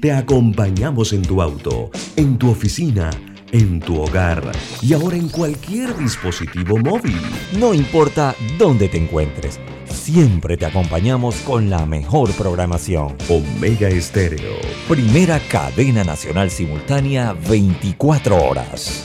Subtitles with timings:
[0.00, 3.10] Te acompañamos en tu auto, en tu oficina,
[3.50, 7.20] en tu hogar y ahora en cualquier dispositivo móvil.
[7.58, 13.16] No importa dónde te encuentres, siempre te acompañamos con la mejor programación.
[13.28, 14.54] Omega Estéreo.
[14.88, 19.04] Primera cadena nacional simultánea 24 horas.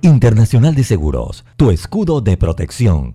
[0.00, 3.14] Internacional de Seguros, tu escudo de protección,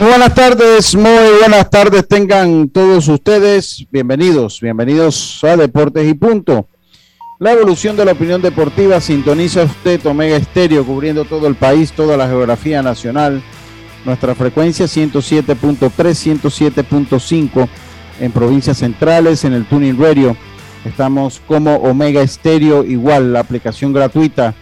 [0.00, 3.86] Buenas tardes, muy buenas tardes tengan todos ustedes.
[3.90, 6.68] Bienvenidos, bienvenidos a Deportes y Punto.
[7.38, 12.16] La evolución de la opinión deportiva sintoniza usted Omega Estéreo cubriendo todo el país, toda
[12.16, 13.42] la geografía nacional.
[14.04, 17.68] Nuestra frecuencia 107.3, 107.5
[18.20, 20.36] en provincias centrales, en el Tuning Radio.
[20.84, 24.54] Estamos como Omega Estéreo, igual la aplicación gratuita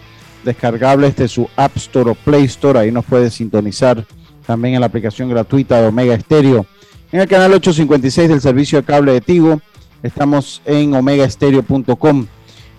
[0.43, 2.79] descargable desde su App Store o Play Store.
[2.79, 4.05] Ahí nos puede sintonizar
[4.49, 6.65] también en la aplicación gratuita de Omega Estéreo.
[7.11, 9.61] En el canal 856 del servicio de cable de Tigo,
[10.01, 12.25] estamos en omegaestereo.com.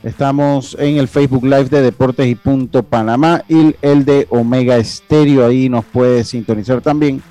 [0.03, 5.47] Estamos en el Facebook Live de Deportes y Punto Panamá y el de Omega Estéreo.
[5.47, 7.23] Ahí nos puede sintonizar también.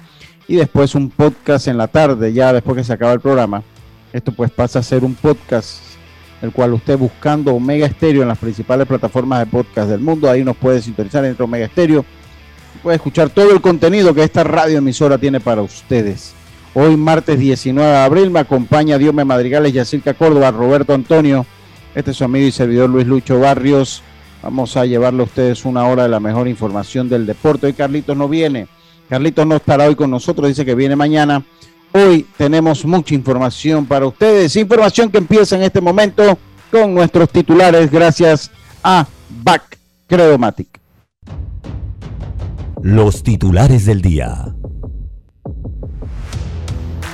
[0.48, 3.62] Y después un podcast en la tarde, ya después que se acaba el programa.
[4.14, 5.81] Esto pues pasa a ser un podcast,
[6.42, 10.46] el cual usted buscando Omega Estéreo en las principales plataformas de podcast del mundo, ahí
[10.46, 12.06] nos puede sintonizar entre Omega Estéreo
[12.81, 16.34] puede escuchar todo el contenido que esta radioemisora tiene para ustedes.
[16.73, 21.46] Hoy, martes 19 de abril, me acompaña Diome Madrigales, Yacirca Córdoba, Roberto Antonio.
[21.96, 24.03] Este es su amigo y servidor Luis Lucho Barrios.
[24.44, 27.68] Vamos a llevarle a ustedes una hora de la mejor información del deporte.
[27.68, 28.68] Hoy Carlitos no viene.
[29.09, 31.44] Carlitos no estará hoy con nosotros, dice que viene mañana.
[31.91, 34.56] Hoy tenemos mucha información para ustedes.
[34.56, 36.38] Información que empieza en este momento
[36.72, 38.51] con nuestros titulares gracias
[38.84, 39.07] a
[39.44, 40.78] Back Credomatic.
[42.81, 44.56] Los titulares del día.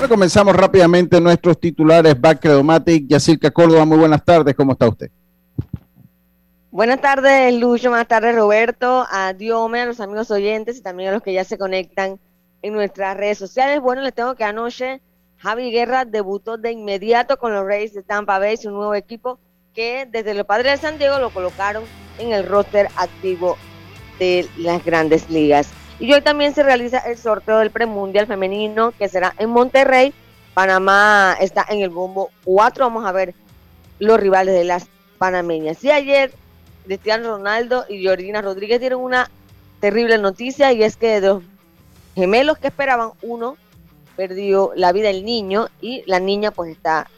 [0.07, 2.19] comenzamos rápidamente nuestros titulares.
[2.19, 5.09] Backredomatic, Yacirca Córdoba, muy buenas tardes, ¿cómo está usted?
[6.69, 11.13] Buenas tardes, Lucho, buenas tardes, Roberto, a Diome, a los amigos oyentes y también a
[11.13, 12.19] los que ya se conectan
[12.61, 13.79] en nuestras redes sociales.
[13.81, 15.01] Bueno, les tengo que anoche
[15.37, 19.39] Javi Guerra debutó de inmediato con los Reyes de Tampa Bay, su nuevo equipo
[19.73, 21.83] que desde los Padres de San Diego lo colocaron
[22.19, 23.57] en el roster activo
[24.19, 25.69] de las grandes ligas.
[25.99, 30.13] Y hoy también se realiza el sorteo del premundial femenino que será en Monterrey.
[30.53, 32.85] Panamá está en el bombo 4.
[32.85, 33.33] Vamos a ver
[33.99, 34.87] los rivales de las
[35.17, 35.83] panameñas.
[35.83, 36.33] Y ayer
[36.85, 39.29] Cristiano Ronaldo y Georgina Rodríguez dieron una
[39.79, 41.43] terrible noticia y es que de los
[42.15, 43.57] gemelos que esperaban, uno
[44.15, 47.09] perdió la vida el niño y la niña pues está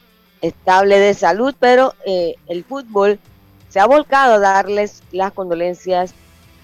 [0.41, 3.19] estable de salud, pero eh, el fútbol
[3.69, 6.13] se ha volcado a darles las condolencias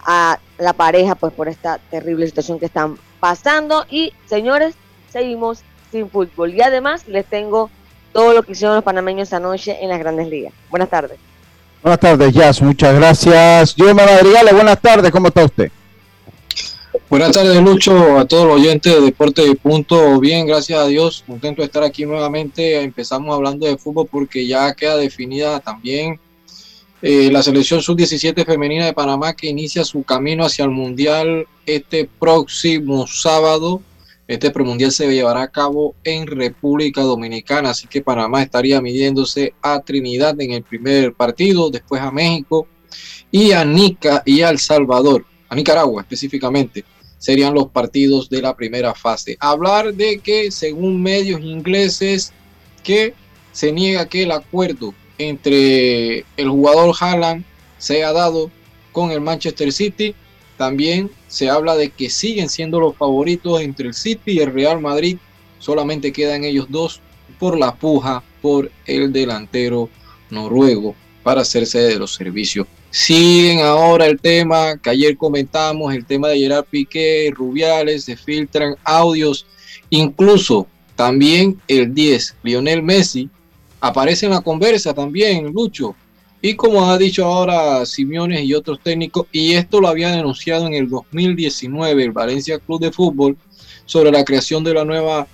[0.05, 4.75] a la pareja pues por esta terrible situación que están pasando y señores
[5.11, 5.59] seguimos
[5.91, 7.69] sin fútbol y además les tengo
[8.11, 10.53] todo lo que hicieron los panameños anoche en las grandes ligas.
[10.69, 11.17] Buenas tardes.
[11.81, 12.61] Buenas tardes, Jazz.
[12.61, 13.75] Muchas gracias.
[13.75, 15.11] Yo Madrigales, buenas tardes.
[15.11, 15.71] ¿Cómo está usted?
[17.09, 20.19] Buenas tardes, Lucho, a todos los oyentes de Deporte de Punto.
[20.19, 21.23] Bien, gracias a Dios.
[21.27, 22.81] Contento de estar aquí nuevamente.
[22.81, 26.19] Empezamos hablando de fútbol porque ya queda definida también
[27.05, 32.09] eh, la selección sub-17 femenina de Panamá que inicia su camino hacia el Mundial este
[32.17, 33.81] próximo sábado.
[34.25, 39.81] Este premundial se llevará a cabo en República Dominicana, así que Panamá estaría midiéndose a
[39.81, 42.67] Trinidad en el primer partido, después a México
[43.29, 46.85] y a Nica y El Salvador, a Nicaragua específicamente,
[47.17, 49.35] serían los partidos de la primera fase.
[49.41, 52.31] Hablar de que según medios ingleses
[52.81, 53.13] que
[53.51, 57.43] se niega que el acuerdo entre el jugador Haaland
[57.77, 58.49] se ha dado
[58.91, 60.15] con el Manchester City.
[60.57, 64.79] También se habla de que siguen siendo los favoritos entre el City y el Real
[64.79, 65.17] Madrid.
[65.59, 67.01] Solamente quedan ellos dos
[67.39, 69.89] por la puja por el delantero
[70.29, 72.67] noruego para hacerse de los servicios.
[72.89, 78.75] Siguen ahora el tema que ayer comentamos, el tema de Gerard Piqué, Rubiales, se filtran
[78.83, 79.47] audios,
[79.89, 83.29] incluso también el 10, Lionel Messi,
[83.83, 85.93] aparece en la conversa también, Lucho.
[86.41, 90.73] Y como ha dicho ahora Simeones y otros técnicos, y esto lo había denunciado en
[90.73, 93.35] el 2019 el Valencia Club de Fútbol
[93.85, 95.27] sobre la creación de la nueva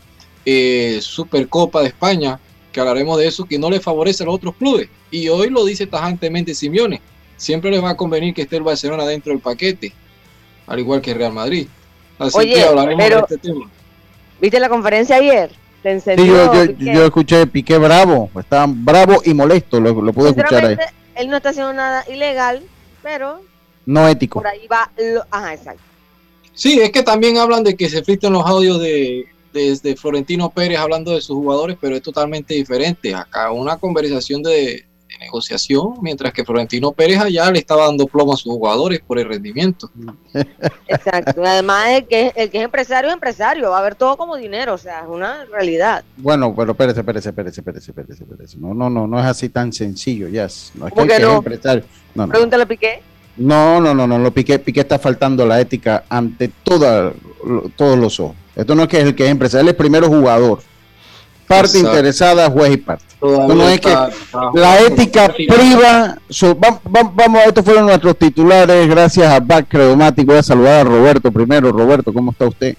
[0.46, 2.40] eh, Supercopa de España,
[2.72, 4.90] que hablaremos de eso, que no le favorece a los otros clubes.
[5.12, 7.02] Y hoy lo dice tajantemente Simeone.
[7.38, 9.94] Siempre les va a convenir que esté el Barcelona dentro del paquete,
[10.66, 11.68] al igual que Real Madrid.
[12.18, 13.70] Así que hablaremos de este tema.
[14.42, 15.52] ¿Viste la conferencia ayer?
[15.84, 16.28] Sí,
[16.80, 20.78] yo, escuché Piqué bravo, estaban bravo y molesto, lo, lo pude escuchar ahí.
[21.16, 22.64] Él no está haciendo nada ilegal,
[23.04, 23.42] pero...
[23.86, 24.40] No ético.
[24.40, 24.90] Por ahí va,
[25.32, 25.82] ajá, exacto.
[26.54, 30.78] Sí, es que también hablan de que se filtran los audios de, desde Florentino Pérez
[30.78, 33.14] hablando de sus jugadores, pero es totalmente diferente.
[33.16, 34.86] Acá una conversación de,
[35.20, 39.28] negociación, mientras que Florentino Pérez allá le estaba dando plomo a sus jugadores por el
[39.28, 39.92] rendimiento.
[40.88, 41.44] Exacto.
[41.46, 44.74] Además, el que, el que es empresario es empresario, va a ver todo como dinero,
[44.74, 46.04] o sea, es una realidad.
[46.18, 48.58] Bueno, pero espérese, espérese, espérese, espérese, espérese, espérese.
[48.58, 50.48] No, no, no, no es así tan sencillo, ya.
[50.76, 51.38] No es que, no?
[51.38, 51.84] empresario.
[52.16, 53.02] No, Pregúntale a Piqué.
[53.38, 57.14] No, no, no, no, lo Piqué, Piqué está faltando la ética ante toda,
[57.76, 58.36] todos los ojos.
[58.56, 60.60] Esto no es que es el que es empresario, él es primero jugador
[61.50, 63.04] parte interesada, juez y parte.
[63.22, 63.90] no es que
[64.54, 66.16] la ética priva.
[67.12, 68.88] vamos, estos fueron nuestros titulares.
[68.88, 70.28] Gracias a Back Credomatic.
[70.28, 71.72] Voy a saludar a Roberto primero.
[71.72, 72.76] Roberto, ¿cómo está usted?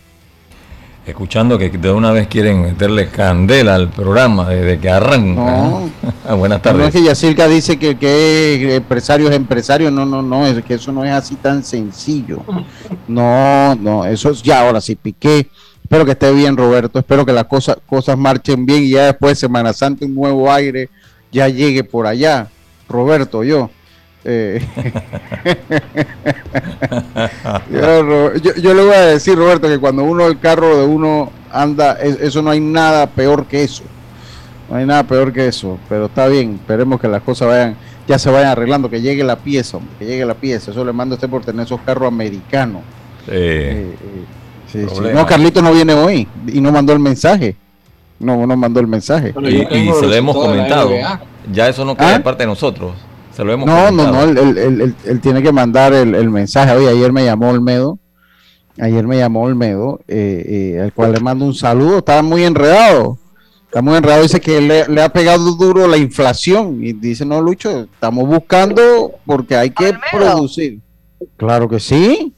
[1.05, 5.81] Escuchando que de una vez quieren meterle candela al programa desde que arranca.
[6.37, 6.81] Buenas tardes.
[6.81, 9.91] No es que Yacirca dice que, que empresario es empresario.
[9.91, 10.47] No, no, no.
[10.47, 12.45] Es que eso no es así tan sencillo.
[13.09, 14.05] No, no.
[14.05, 14.95] Eso es ya ahora sí.
[14.95, 15.49] Piqué
[15.91, 17.01] Espero que esté bien, Roberto.
[17.01, 20.49] Espero que las cosas, cosas marchen bien y ya después de Semana Santa un nuevo
[20.53, 20.89] aire
[21.33, 22.47] ya llegue por allá.
[22.89, 23.71] Roberto, yo.
[24.23, 24.65] Eh,
[27.73, 32.41] yo, le voy a decir, Roberto, que cuando uno el carro de uno anda, eso
[32.41, 33.83] no hay nada peor que eso.
[34.71, 35.77] No hay nada peor que eso.
[35.89, 37.77] Pero está bien, esperemos que las cosas vayan,
[38.07, 40.71] ya se vayan arreglando, que llegue la pieza, hombre, que llegue la pieza.
[40.71, 42.83] Eso le mando a usted por tener esos carros americanos.
[43.27, 44.40] Eh, eh,
[44.75, 47.57] no, Carlito no viene hoy y no mandó el mensaje.
[48.19, 49.35] No, no mandó el mensaje.
[49.43, 50.91] y, se lo hemos comentado.
[51.51, 52.23] Ya eso no queda ¿Ah?
[52.23, 52.93] parte de nosotros.
[53.35, 56.73] Se lo hemos no, no, no, él, tiene que mandar el, mensaje.
[56.73, 57.99] Oye, ayer me llamó Olmedo.
[58.79, 61.99] Ayer me llamó Olmedo, eh, eh, al cual le mando un saludo.
[61.99, 63.19] Estaba muy enredado.
[63.67, 64.23] Está muy enredado.
[64.23, 66.83] Dice que le, le, ha pegado duro la inflación.
[66.83, 70.81] Y dice, no, Lucho, estamos buscando porque hay que producir.
[71.37, 72.35] Claro que sí.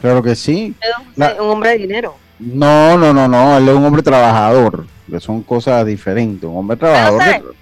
[0.00, 0.74] Claro que sí.
[1.16, 2.14] Es un, hombre de dinero.
[2.38, 6.48] No, no, no, no, él es un hombre trabajador, que son cosas diferentes.
[6.48, 7.54] Un hombre trabajador.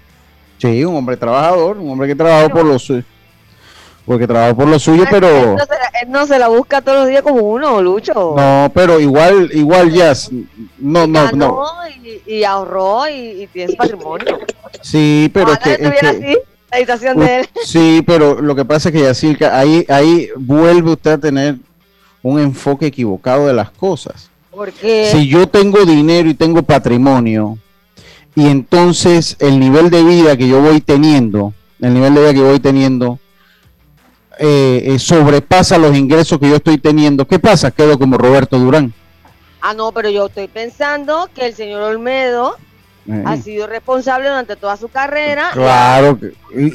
[0.57, 3.03] sí, un hombre trabajador, un hombre que trabajó por lo suyo.
[4.05, 5.27] Porque trabajó por lo suyo, pero.
[5.27, 8.35] Él no, se la, busca todos los días como uno, Lucho.
[8.37, 10.13] No, pero igual, igual ya.
[10.77, 11.65] No, no, no.
[12.25, 14.39] Y, ahorró y, tiene su patrimonio.
[14.81, 15.71] Sí, pero es que.
[15.71, 16.37] así,
[16.71, 17.49] la situación de él.
[17.65, 21.57] Sí, pero lo que pasa es que Yacirca, ahí, ahí vuelve usted a tener
[22.27, 24.29] un enfoque equivocado de las cosas.
[24.51, 27.57] Porque si yo tengo dinero y tengo patrimonio,
[28.35, 32.41] y entonces el nivel de vida que yo voy teniendo, el nivel de vida que
[32.41, 33.19] voy teniendo,
[34.39, 37.71] eh, eh, sobrepasa los ingresos que yo estoy teniendo, ¿qué pasa?
[37.71, 38.93] Quedo como Roberto Durán.
[39.61, 42.55] Ah, no, pero yo estoy pensando que el señor Olmedo
[43.25, 45.51] ha sido responsable durante toda su carrera.
[45.53, 46.19] Claro.
[46.53, 46.73] Y,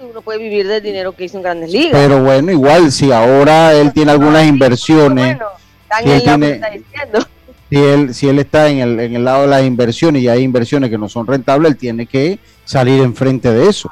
[0.00, 1.92] uno puede vivir del dinero que hizo en Grandes Ligas.
[1.92, 5.38] Pero bueno, igual si ahora él tiene algunas inversiones.
[6.02, 6.64] si, él
[7.68, 10.42] si, él, si él está en el, en el lado de las inversiones y hay
[10.42, 13.90] inversiones que no son rentables, él tiene que salir enfrente de eso.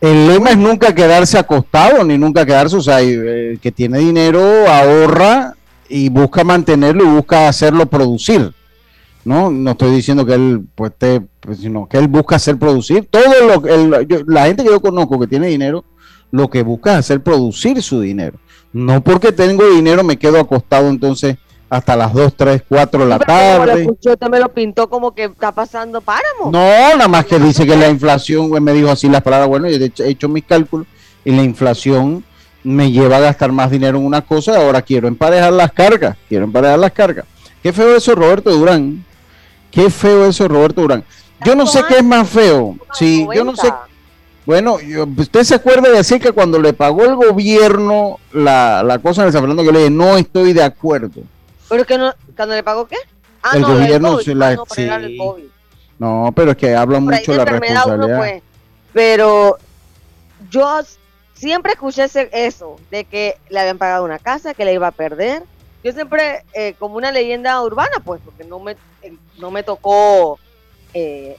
[0.00, 4.68] El lema es nunca quedarse acostado ni nunca quedarse, o sea, el que tiene dinero
[4.68, 5.54] ahorra
[5.88, 8.52] y busca mantenerlo y busca hacerlo producir.
[9.28, 9.50] ¿No?
[9.50, 10.92] No estoy diciendo que él, pues,
[11.40, 13.06] pues, sino que él busca hacer producir.
[13.10, 13.62] Todo lo
[14.26, 15.84] la gente que yo conozco que tiene dinero,
[16.30, 18.38] lo que busca es hacer producir su dinero.
[18.72, 21.36] No porque tengo dinero me quedo acostado entonces
[21.68, 23.86] hasta las 2, 3, 4 de la tarde.
[23.90, 26.50] Usted me lo pintó como que está pasando páramo.
[26.50, 29.76] No, nada más que dice que la inflación, me dijo así las palabras, bueno, yo
[29.76, 30.86] he hecho mis cálculos
[31.22, 32.24] y la inflación
[32.64, 36.44] me lleva a gastar más dinero en una cosa, ahora quiero emparejar las cargas, quiero
[36.44, 37.26] emparejar las cargas.
[37.62, 39.04] Qué feo eso, Roberto Durán,
[39.70, 41.04] Qué feo eso, Roberto Durán.
[41.44, 42.76] Yo no sé qué es más feo.
[42.92, 43.72] Sí, yo no sé.
[44.44, 44.78] Bueno,
[45.18, 49.26] usted se acuerda de decir que cuando le pagó el gobierno la, la cosa en
[49.26, 51.22] el San Fernando, que le dije, no estoy de acuerdo.
[51.68, 52.96] ¿Pero que no, cuando le pagó qué?
[53.42, 54.48] Ah, el gobierno se la.
[54.48, 54.56] Ah,
[55.98, 58.40] no, no, pero es que habla mucho la responsabilidad.
[58.92, 59.58] pero
[60.50, 60.80] yo
[61.34, 65.42] siempre escuché eso, de que le habían pagado una casa, que le iba a perder.
[65.84, 68.76] Yo siempre, eh, como una leyenda urbana, pues, porque no me
[69.38, 70.38] no me tocó
[70.94, 71.36] eh,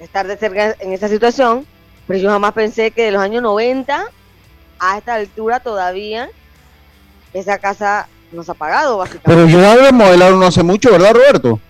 [0.00, 1.66] estar de cerca en esa situación,
[2.06, 4.06] Pero yo jamás pensé que de los años 90
[4.78, 6.30] a esta altura todavía
[7.34, 9.30] esa casa nos ha pagado, básicamente.
[9.30, 11.60] Pero ellos la remodelaron no hace mucho, ¿verdad, Roberto?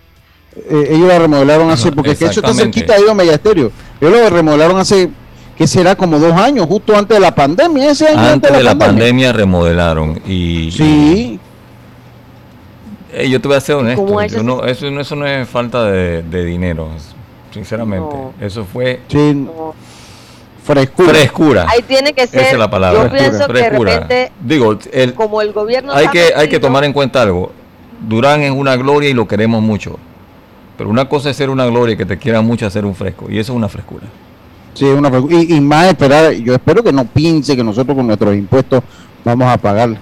[0.55, 3.71] Eh, ellos la remodelaron hace, porque es que eso está cerquita de Media Estéreo.
[3.99, 5.09] Ellos lo remodelaron hace,
[5.57, 5.95] ¿qué será?
[5.95, 7.91] Como dos años, justo antes de la pandemia.
[7.91, 9.33] Ese año antes, de la, pandemia.
[9.33, 10.21] remodelaron.
[10.25, 11.39] Y, sí.
[13.11, 14.21] Eh, yo te voy a ser honesto.
[14.21, 16.89] eso, no, eso, no es falta de, dinero,
[17.51, 18.15] sinceramente.
[18.39, 19.01] Eso fue.
[20.63, 21.09] Frescura.
[21.09, 21.65] Frescura.
[21.67, 22.41] Ahí tiene que ser.
[22.41, 23.03] Esa es la palabra.
[23.05, 25.93] Yo pienso que de repente, Digo, el, como el gobierno.
[25.93, 27.51] Hay que, hay que tomar en cuenta algo.
[28.07, 29.97] Durán es una gloria y lo queremos mucho.
[30.77, 33.25] Pero una cosa es ser una gloria y que te quiera mucho hacer un fresco.
[33.29, 34.05] Y eso es una frescura.
[34.73, 35.35] Sí, una frescura.
[35.35, 38.81] Y, más esperar, yo espero que no piense que nosotros con nuestros impuestos
[39.25, 39.97] vamos a pagar.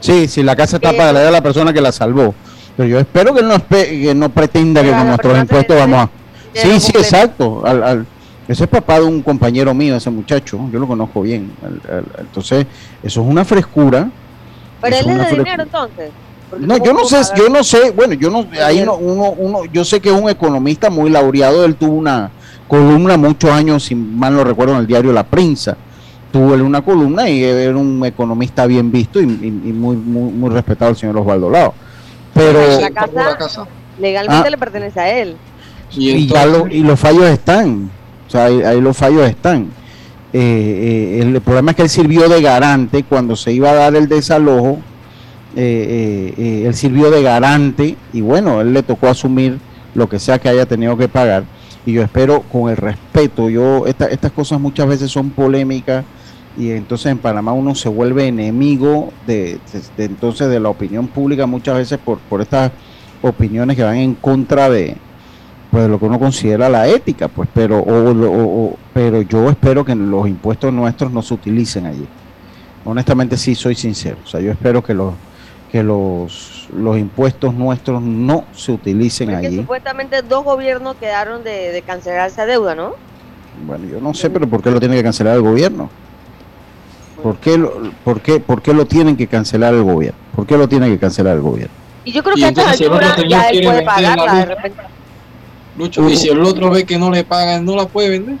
[0.00, 2.34] Sí, si la casa está pagada, la persona que la salvó.
[2.76, 6.10] Pero yo espero que no, que no pretenda que con nuestros impuestos vamos a...
[6.52, 7.62] Sí, sí, exacto.
[7.66, 8.06] al,
[8.48, 11.50] ese es papá de un compañero mío, ese muchacho, yo lo conozco bien.
[12.18, 12.66] Entonces,
[13.02, 14.08] eso es una frescura.
[14.80, 16.10] Pero él es de dinero entonces.
[16.60, 19.84] no, yo no sé, yo no sé, bueno, yo no, ahí no, uno, uno, yo
[19.84, 22.30] sé que es un economista muy laureado, él tuvo una
[22.68, 25.76] columna muchos años, si mal no recuerdo, en el diario La Prensa,
[26.36, 30.90] tuvo él una columna y era un economista bien visto y, muy, muy, muy respetado
[30.90, 31.72] el señor Osvaldo Lao.
[32.34, 33.66] Pero la casa,
[33.98, 34.50] legalmente ah.
[34.50, 35.36] le pertenece a él.
[35.96, 36.30] Y,
[36.70, 37.90] y los fallos están.
[38.26, 39.70] O sea, ahí, los fallos están.
[40.34, 43.96] Eh, eh, el, problema es que él sirvió de garante cuando se iba a dar
[43.96, 44.78] el desalojo.
[45.56, 49.58] Eh, él sirvió de garante y bueno, él le tocó asumir
[49.94, 51.44] lo que sea que haya tenido que pagar.
[51.86, 56.04] Y yo espero con el respeto, yo estas cosas muchas veces son polémicas
[56.56, 59.58] y entonces en Panamá uno se vuelve enemigo de,
[59.98, 62.72] entonces de la opinión pública muchas veces por, por estas
[63.22, 64.96] opiniones que van en contra de,
[65.70, 70.26] pues lo que uno considera la ética, pues, pero, o, pero yo espero que los
[70.28, 72.06] impuestos nuestros no se utilicen allí.
[72.84, 75.14] Honestamente sí soy sincero, o sea, yo espero que los
[75.70, 79.56] que los, los impuestos nuestros no se utilicen Porque allí.
[79.56, 82.94] Supuestamente dos gobiernos quedaron de, cancelar esa deuda, ¿no?
[83.66, 85.90] Bueno, yo no sé, pero ¿por qué lo tiene que cancelar el gobierno?
[87.22, 90.18] ¿Por qué, lo, por, qué, ¿Por qué lo tienen que cancelar el gobierno?
[90.34, 91.74] ¿Por qué lo tiene que cancelar el gobierno?
[92.04, 94.82] Y yo creo que a estas alturas ya él puede pagarla de repente.
[95.78, 98.36] Lucho, y si el otro ve que no le pagan, ¿no la puede vender?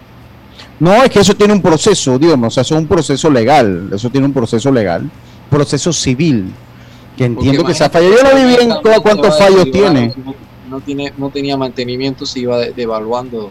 [0.78, 3.90] No, es que eso tiene un proceso, digamos, o sea, eso es un proceso legal,
[3.92, 5.10] eso tiene un proceso legal,
[5.50, 6.52] proceso civil,
[7.16, 8.14] que entiendo que se ha fallado.
[8.14, 8.70] Yo no vi bien
[9.02, 10.14] cuántos fallos tiene.
[10.68, 11.12] No, tiene.
[11.16, 13.50] no tenía mantenimiento, se iba devaluando.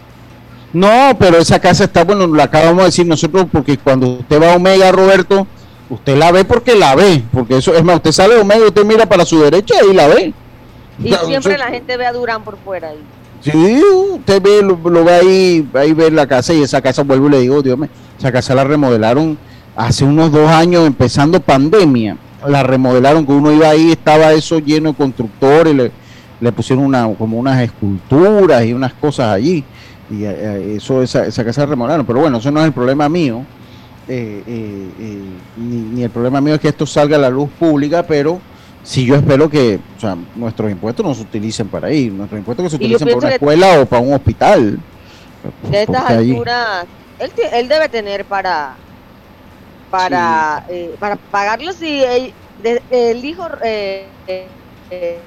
[0.76, 4.52] No, pero esa casa está, bueno, la acabamos de decir nosotros, porque cuando usted va
[4.52, 5.48] a Omega, Roberto,
[5.90, 8.84] usted la ve porque la ve, porque eso es más, usted sale de Omega, usted
[8.84, 10.34] mira para su derecha y la ve.
[11.02, 12.90] Y siempre la gente ve a Durán por fuera.
[12.90, 12.98] Ahí.
[13.40, 13.82] Sí,
[14.16, 17.40] usted ve, lo, ve ahí, ahí ve la casa y esa casa, vuelvo y le
[17.40, 17.90] digo, Dios mío,
[18.20, 19.38] esa casa la remodelaron
[19.78, 22.18] hace unos dos años, empezando pandemia.
[22.46, 25.92] La remodelaron, que uno iba ahí, estaba eso lleno de constructores, le,
[26.42, 29.64] le pusieron una, como unas esculturas y unas cosas allí.
[30.10, 32.06] Y eh, eh, eso, esa, esa casa la remodelaron.
[32.06, 33.44] Pero bueno, eso no es el problema mío.
[34.08, 34.44] Eh,
[35.58, 38.40] ni, ni el problema mío es que esto salga a la luz pública, pero
[38.86, 42.66] si yo espero que o sea, nuestros impuestos no se utilicen para ir, nuestros impuestos
[42.66, 44.80] que se utilicen para una escuela o para un hospital.
[45.70, 46.86] De estas alturas,
[47.18, 48.76] él, él, debe tener para
[49.90, 50.66] para
[51.00, 52.34] para pagarlo si el,
[53.26, 54.48] hijo eh, eh,
[54.92, 55.20] eh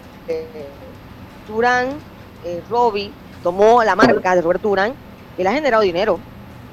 [1.48, 1.88] Durán,
[2.70, 3.10] Robbie,
[3.42, 4.94] tomó la marca de Roberto Durán,
[5.36, 6.18] él ha generado dinero.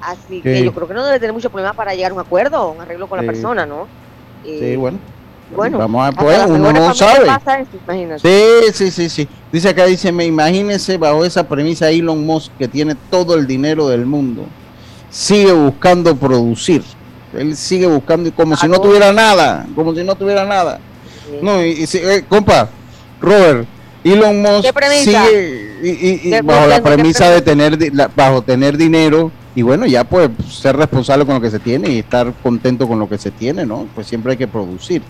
[0.02, 2.72] Así que yo creo que no debe tener mucho problema para llegar a un acuerdo,
[2.72, 3.88] un arreglo con la persona, ¿no?
[4.44, 5.00] sí, bueno.
[5.56, 7.30] Bueno, vamos a pues, uno no sabe.
[8.18, 9.30] sí, sí, sí, sí.
[9.52, 13.88] Dice acá, dice, me imagínese bajo esa premisa Elon Musk que tiene todo el dinero
[13.88, 14.46] del mundo,
[15.12, 16.84] sigue buscando producir.
[17.34, 20.80] Él sigue buscando como si no tuviera nada, como si no tuviera nada.
[21.42, 22.70] No, y, eh, compa,
[23.22, 23.68] Robert,
[24.04, 30.04] Elon Musk sigue y, bajo la premisa de tener bajo tener dinero y bueno, ya
[30.04, 33.32] pues ser responsable con lo que se tiene y estar contento con lo que se
[33.32, 33.88] tiene, ¿no?
[33.96, 35.02] Pues siempre hay que producir.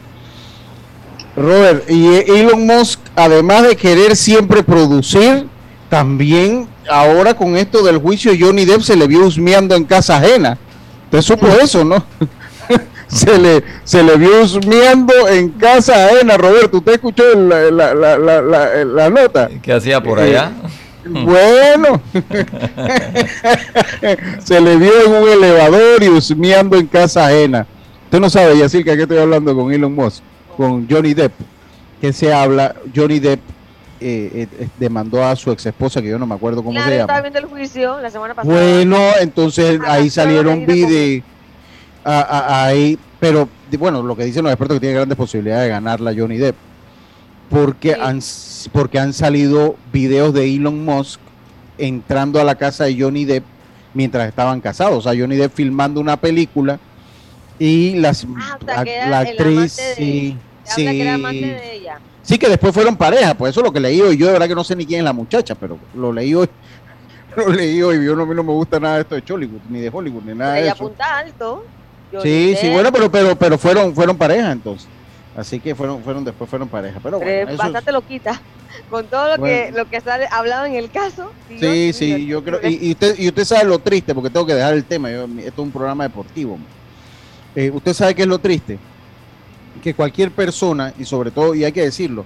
[1.35, 5.47] Robert, y Elon Musk, además de querer siempre producir,
[5.89, 10.57] también ahora con esto del juicio Johnny Depp se le vio husmeando en casa ajena.
[11.05, 12.03] Usted supo eso, ¿no?
[13.15, 16.77] se le se le vio husmeando en casa ajena, Roberto.
[16.77, 19.49] ¿Usted escuchó la, la, la, la nota?
[19.61, 20.51] ¿Qué hacía por allá?
[21.05, 22.01] Eh, bueno,
[24.43, 27.65] se le vio en un elevador y husmeando en casa ajena.
[28.05, 30.23] Usted no sabe, Yacirca, que estoy hablando con Elon Musk
[30.57, 31.33] con Johnny Depp,
[31.99, 33.41] que se habla, Johnny Depp
[33.99, 36.91] eh, eh, demandó a su ex esposa, que yo no me acuerdo cómo Claro, se
[36.91, 37.13] yo llama.
[37.13, 38.53] estaba viendo el juicio la semana pasada.
[38.55, 41.23] Bueno, entonces Ah, ahí salieron videos.
[42.05, 46.37] Ahí, pero bueno, lo que dicen los expertos que tiene grandes posibilidades de ganarla Johnny
[46.37, 46.55] Depp.
[47.49, 47.99] Porque, Sí.
[48.01, 48.19] han,
[48.71, 51.19] porque han salido videos de Elon Musk
[51.77, 53.43] entrando a la casa de Johnny Depp
[53.93, 54.97] mientras estaban casados.
[54.97, 56.79] O sea, Johnny Depp filmando una película
[57.59, 60.89] y las, Ah, o sea, la actriz, sí, que sí.
[60.91, 61.99] ella.
[62.39, 64.17] Que después fueron pareja, pues eso es lo que leí hoy.
[64.17, 66.49] Yo de verdad que no sé ni quién es la muchacha, pero lo leí hoy.
[67.35, 68.03] Lo leí hoy.
[68.05, 70.23] Yo no, a mí no me gusta nada de esto de Hollywood, ni de Hollywood,
[70.23, 70.85] ni nada de ella eso.
[70.85, 71.65] apunta alto.
[72.21, 74.87] Sí, sí, bueno, pero pero pero fueron fueron pareja entonces.
[75.35, 78.41] Así que fueron fueron después fueron pareja, pero bueno, es eso- bastante loquita.
[78.89, 81.31] Con todo lo que lo que sale hablado en el caso.
[81.49, 84.53] Dios Sí, sí, yo creo y usted y usted sabe lo triste porque tengo que
[84.53, 86.57] dejar el tema, yo- esto es un programa deportivo.
[87.55, 88.77] Eh, usted sabe qué es lo triste,
[89.81, 92.25] que cualquier persona y sobre todo y hay que decirlo,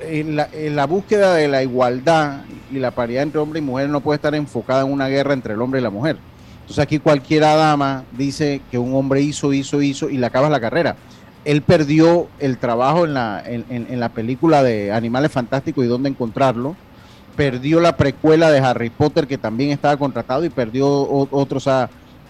[0.00, 3.88] en la, en la búsqueda de la igualdad y la paridad entre hombre y mujer
[3.88, 6.18] no puede estar enfocada en una guerra entre el hombre y la mujer.
[6.62, 10.60] Entonces aquí cualquier dama dice que un hombre hizo, hizo, hizo y le acabas la
[10.60, 10.96] carrera.
[11.44, 16.08] Él perdió el trabajo en la, en, en- la película de Animales Fantásticos y dónde
[16.08, 16.76] encontrarlo.
[17.36, 20.88] Perdió la precuela de Harry Potter que también estaba contratado y perdió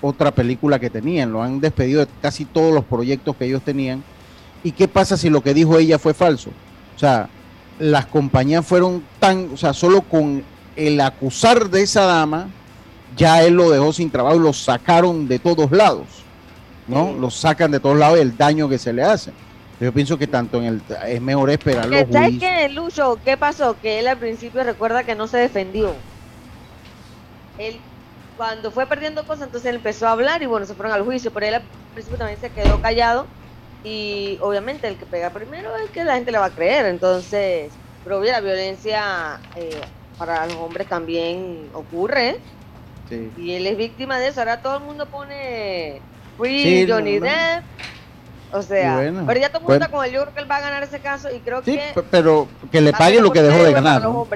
[0.01, 1.31] otra película que tenían.
[1.33, 4.03] Lo han despedido de casi todos los proyectos que ellos tenían.
[4.65, 6.51] ¿Y qué pasa si lo que dijo ella fue falso?
[6.97, 7.29] O sea,
[7.79, 10.43] las compañías fueron tan, o sea, solo con
[10.77, 12.49] el acusar de esa dama,
[13.16, 16.07] ya él lo dejó sin trabajo y lo sacaron de todos lados,
[16.87, 17.12] ¿no?
[17.12, 19.33] Lo sacan de todos lados y el daño que se le hace.
[19.81, 22.52] Yo pienso que tanto en el, es mejor esperar los Que, ¿Sabes juicios.
[22.52, 23.19] qué, Lucho?
[23.25, 23.76] ¿Qué pasó?
[23.81, 25.92] Que él al principio recuerda que no se defendió.
[27.59, 27.81] Él,
[28.37, 31.33] cuando fue perdiendo cosas, entonces él empezó a hablar y bueno, se fueron al juicio,
[31.33, 31.62] pero él al
[31.95, 33.26] principio también se quedó callado
[33.85, 37.73] y obviamente el que pega primero es que la gente le va a creer, entonces,
[38.04, 39.81] pero la violencia eh,
[40.16, 42.38] para los hombres también ocurre
[43.12, 43.31] Sí.
[43.42, 44.40] y él es víctima de eso.
[44.40, 46.00] Ahora todo el mundo pone
[46.38, 47.33] Free Sí, Johnny no, no.
[47.33, 47.64] Depp.
[48.54, 49.85] O sea, Bueno, pero ya todo el mundo bueno.
[49.87, 50.12] está con él.
[50.12, 52.49] Yo creo que él va a ganar ese caso y creo Sí, que pe- pero
[52.71, 54.02] que le paguen lo que dejó de ganar.
[54.02, 54.26] ¿no?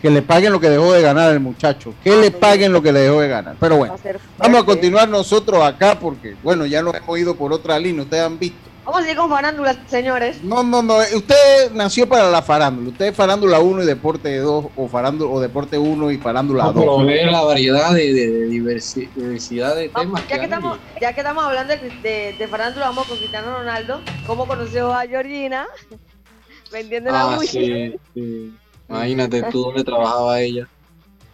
[0.00, 1.92] Que le paguen lo que dejó de ganar el muchacho.
[2.04, 3.56] Que Ah, le paguen lo que le dejó de ganar.
[3.60, 3.98] Pero bueno, a
[4.38, 8.02] vamos a continuar nosotros acá porque, bueno, ya lo hemos ido por otra línea.
[8.04, 8.56] Ustedes han visto.
[8.86, 10.42] Vamos a seguir con farándula, señores.
[10.44, 10.98] No, no, no.
[10.98, 12.90] Usted nació para la farándula.
[12.90, 16.72] Usted es farándula 1 y deporte 2 o farándula o deporte 1 y farándula No,
[16.72, 16.82] 2.
[16.82, 20.78] pero ve la variedad de, de- de diversi- diversidad de Vamos, temas ya, que estamos,
[21.00, 24.00] ya que estamos hablando de, de, de farándula, vamos con Cristiano Ronaldo.
[24.26, 25.66] ¿Cómo conoció a Georgina?
[26.72, 27.50] Vendiendo la Ah, bulla.
[27.50, 28.54] sí, sí.
[28.88, 30.68] Imagínate tú dónde trabajaba ella.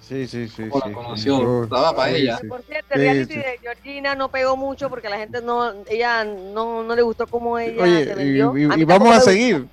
[0.06, 0.64] Sí, sí, sí.
[0.68, 1.62] ¿Cómo la conoció?
[1.64, 2.40] Estaba para sí, ella.
[2.48, 3.38] Por cierto, el reality sí.
[3.38, 7.58] de Georgina no pegó mucho porque la gente no, ella no, no le gustó cómo
[7.58, 8.58] ella Oye, se y, vendió.
[8.58, 9.66] y- A y vamos a seguir.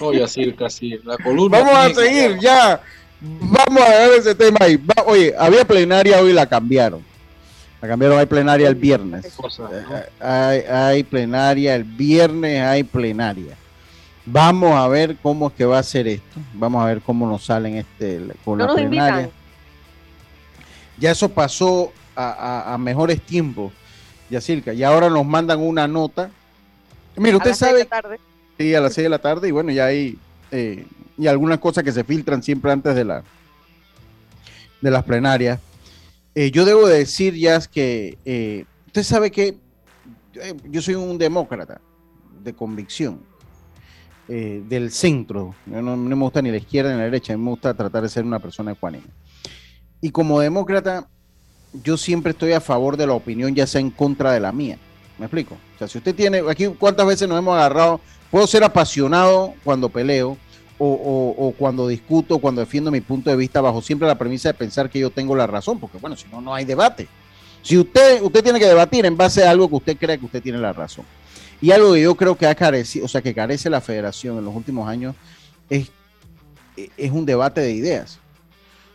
[0.00, 0.98] Oye, así, casi.
[1.04, 1.58] La columna.
[1.60, 2.80] Vamos a seguir, ya.
[3.20, 4.76] Vamos a dejar ese tema ahí.
[4.76, 7.02] Va- oye, había plenaria hoy, la cambiaron.
[7.82, 9.24] La cambiaron, hay plenaria el viernes.
[9.26, 13.56] Eh, Hay, hay plenaria el viernes, hay plenaria.
[14.26, 16.40] Vamos a ver cómo es que va a ser esto.
[16.54, 19.20] Vamos a ver cómo nos salen este con No la nos plenaria.
[19.24, 19.30] invitan.
[20.98, 23.72] Ya eso pasó a, a- a mejores tiempos,
[24.30, 24.72] Yacirca.
[24.72, 26.30] Y ahora nos mandan una nota.
[27.16, 28.20] Mira, A usted las seis de sabe la tarde.
[28.58, 30.16] Sí, a las 6 de la tarde y bueno, ya hay
[30.52, 30.86] eh,
[31.18, 33.24] y algunas cosas que se filtran siempre antes de la
[34.80, 35.58] de las plenarias.
[36.36, 39.56] Eh, yo debo decir ya que eh, usted sabe que
[40.34, 41.80] eh, yo soy un demócrata
[42.44, 43.20] de convicción
[44.28, 45.54] eh, del centro.
[45.66, 48.38] No, me gusta ni la izquierda ni la derecha, me gusta tratar de ser una
[48.38, 49.04] persona ecuánime.
[50.00, 51.08] Y como demócrata,
[51.82, 54.78] yo siempre estoy a favor de la opinión, ya sea en contra de la mía.
[55.18, 55.54] ¿Me explico?
[55.74, 59.88] O sea, si usted tiene, aquí cuántas veces nos hemos agarrado, puedo ser apasionado cuando
[59.88, 60.36] peleo
[60.78, 64.48] o, o- o cuando discuto, cuando defiendo mi punto de vista bajo siempre la premisa
[64.48, 67.06] de pensar que yo tengo la razón, porque bueno, si no, no hay debate.
[67.62, 70.42] Si usted, usted tiene que debatir en base a algo que usted cree que usted
[70.42, 71.04] tiene la razón.
[71.60, 74.44] Y algo que yo creo que ha carecido, o sea, que carece la federación en
[74.44, 75.14] los últimos años,
[75.70, 75.90] es,
[76.96, 78.18] es un debate de ideas.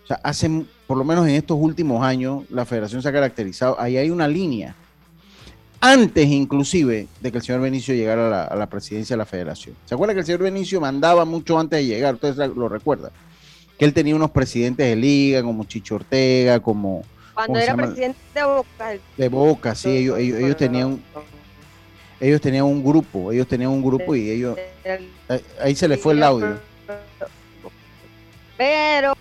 [0.03, 3.79] O sea, hace, por lo menos en estos últimos años, la federación se ha caracterizado,
[3.79, 4.75] ahí hay una línea
[5.81, 9.25] antes inclusive de que el señor Benicio llegara a la, a la presidencia de la
[9.25, 9.75] federación.
[9.85, 12.15] ¿Se acuerda que el señor Benicio mandaba mucho antes de llegar?
[12.15, 13.11] Ustedes lo recuerdan.
[13.77, 17.75] Que él tenía unos presidentes de liga, como Chicho Ortega, como Cuando ¿cómo se era
[17.75, 18.91] presidente de Boca.
[19.17, 21.01] de Boca, sí, ellos, ellos, ellos tenían,
[22.19, 25.97] ellos tenían un grupo, ellos tenían un grupo y ellos, el- ahí- ahí se le
[25.97, 26.59] fue el audio.
[28.57, 29.13] Pero,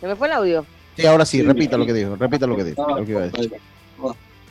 [0.00, 0.66] ¿se me fue el audio?
[0.96, 2.82] Sí, ahora sí, repita lo que dijo, repita lo que dijo.
[2.82, 3.52] Estaba- lo que iba a decir.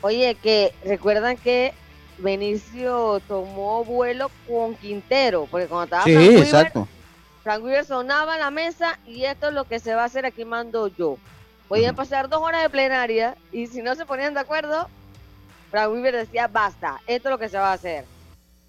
[0.02, 1.74] Oye, que recuerdan que
[2.18, 6.88] Benicio tomó vuelo con Quintero, porque cuando estaba Sí, Frank Weaver, exacto.
[7.44, 10.26] Frank Weaver sonaba en la mesa y esto es lo que se va a hacer,
[10.26, 11.18] aquí mando yo.
[11.68, 14.88] Podían pasar dos horas de plenaria y si no se ponían de acuerdo,
[15.74, 18.06] Frank Weaver decía, basta, esto es lo que se va a hacer.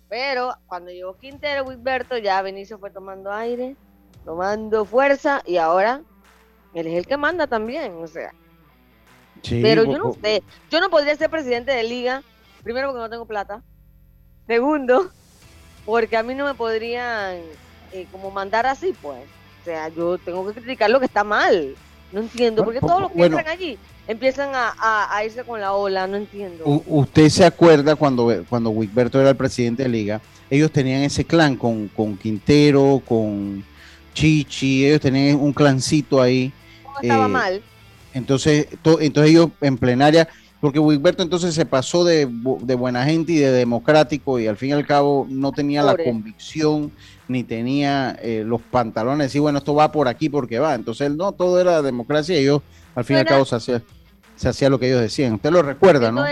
[0.09, 3.77] Pero cuando llegó Quintero, Wilberto, ya Benicio fue tomando aire,
[4.25, 6.01] tomando fuerza y ahora
[6.73, 8.33] él es el que manda también, o sea.
[9.43, 12.23] pero yo no sé, yo no podría ser presidente de liga,
[12.63, 13.63] primero porque no tengo plata,
[14.47, 15.11] segundo,
[15.85, 17.37] porque a mí no me podrían
[17.93, 19.23] eh, como mandar así, pues.
[19.61, 21.77] O sea, yo tengo que criticar lo que está mal.
[22.13, 26.17] No entiendo, porque todos los que entran allí empiezan a, irse con la ola, no
[26.17, 26.65] entiendo.
[26.87, 31.57] usted se acuerda cuando, cuando Wigberto era el presidente de liga, ellos tenían ese clan
[31.57, 33.65] con, con Quintero, con
[34.13, 36.53] Chichi, ellos tenían un clancito ahí.
[36.85, 37.63] No estaba eh, mal.
[38.13, 38.69] Entonces,
[39.01, 40.29] entonces ellos en plenaria,
[40.61, 44.73] porque Wigberto entonces se pasó de, buena gente y de democrático y al fin y
[44.73, 46.93] al cabo no tenía la convicción
[47.27, 50.75] ni tenía eh, los pantalones y bueno, esto va por aquí porque va.
[50.75, 52.63] Entonces, no, todo era democracia y ellos
[52.95, 53.83] al fin y al cabo se hacía,
[54.37, 55.35] se hacía lo que ellos decían.
[55.35, 56.25] Usted lo recuerda, ¿no?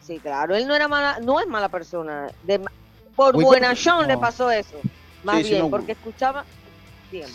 [0.00, 2.28] sí, claro, él no era mala, no es mala persona.
[2.42, 2.60] De,
[3.16, 4.76] por buena Sean le pasó eso.
[5.22, 6.44] Más bien, porque escuchaba
[7.10, 7.28] bien.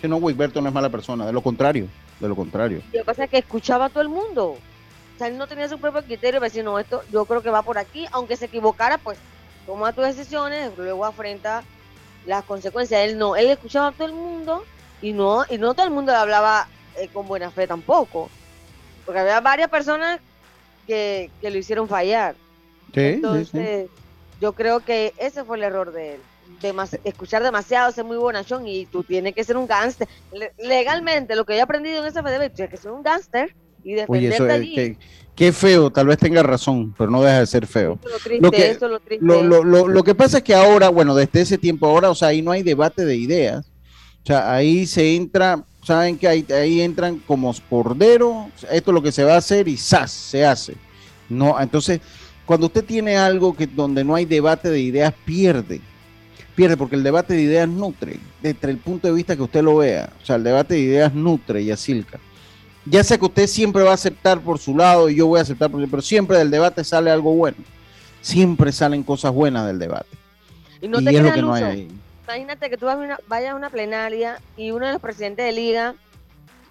[0.00, 1.88] Que no, Wigberto no es mala persona, de lo contrario,
[2.20, 2.82] de lo contrario.
[2.86, 4.50] Lo que pasa es que escuchaba a todo el mundo.
[4.50, 7.50] O sea, él no tenía su propio criterio para decir, no, esto yo creo que
[7.50, 9.18] va por aquí, aunque se equivocara, pues
[9.66, 11.64] toma tus decisiones, luego afrenta
[12.24, 13.02] las consecuencias.
[13.02, 14.64] Él no, él escuchaba a todo el mundo
[15.02, 16.68] y no, y no todo el mundo le hablaba
[17.00, 18.30] eh, con buena fe tampoco.
[19.04, 20.20] Porque había varias personas
[20.86, 22.34] que, que lo hicieron fallar.
[22.92, 23.88] Entonces,
[24.40, 26.20] yo creo que ese fue el error de él.
[27.04, 30.08] escuchar demasiado, ser muy bonachón y tú tienes que ser un gángster.
[30.58, 34.52] legalmente, lo que he aprendido en ese FDB, tienes que ser un gángster y defenderte
[34.52, 34.98] allí.
[35.34, 37.96] Qué feo, tal vez tenga razón, pero no deja de ser feo.
[38.40, 38.76] lo, que,
[39.20, 42.50] lo, que pasa es que ahora, bueno, desde ese tiempo ahora, o sea, ahí no
[42.50, 43.64] hay debate de ideas.
[44.24, 49.02] O sea, ahí se entra, saben que ahí, ahí entran como cordero, esto es lo
[49.02, 50.10] que se va a hacer y ¡zas!
[50.10, 50.74] se hace.
[51.28, 52.00] No, entonces,
[52.46, 55.80] cuando usted tiene algo que donde no hay debate de ideas, pierde.
[56.54, 59.76] Pierde porque el debate de ideas nutre, desde el punto de vista que usted lo
[59.76, 60.10] vea.
[60.20, 62.18] O sea, el debate de ideas nutre y asilca
[62.90, 65.42] ya sea que usted siempre va a aceptar por su lado y yo voy a
[65.42, 67.56] aceptar por pero siempre del debate sale algo bueno.
[68.20, 70.08] Siempre salen cosas buenas del debate.
[70.80, 71.88] Y no te es que no hay
[72.28, 75.94] Imagínate que tú vayas a una plenaria y uno de los presidentes de liga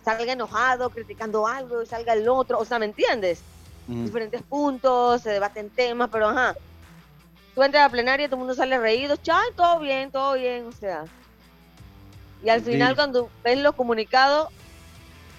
[0.06, 2.60] salga enojado, criticando algo y salga el otro.
[2.60, 3.41] O sea, ¿me entiendes?
[3.88, 6.56] Diferentes puntos, se debaten temas, pero ajá.
[7.56, 10.36] Tú entras a la plenaria y todo el mundo sale reído, chao, todo bien, todo
[10.36, 11.06] bien, o sea.
[12.43, 14.50] Y al final, cuando ven los comunicados,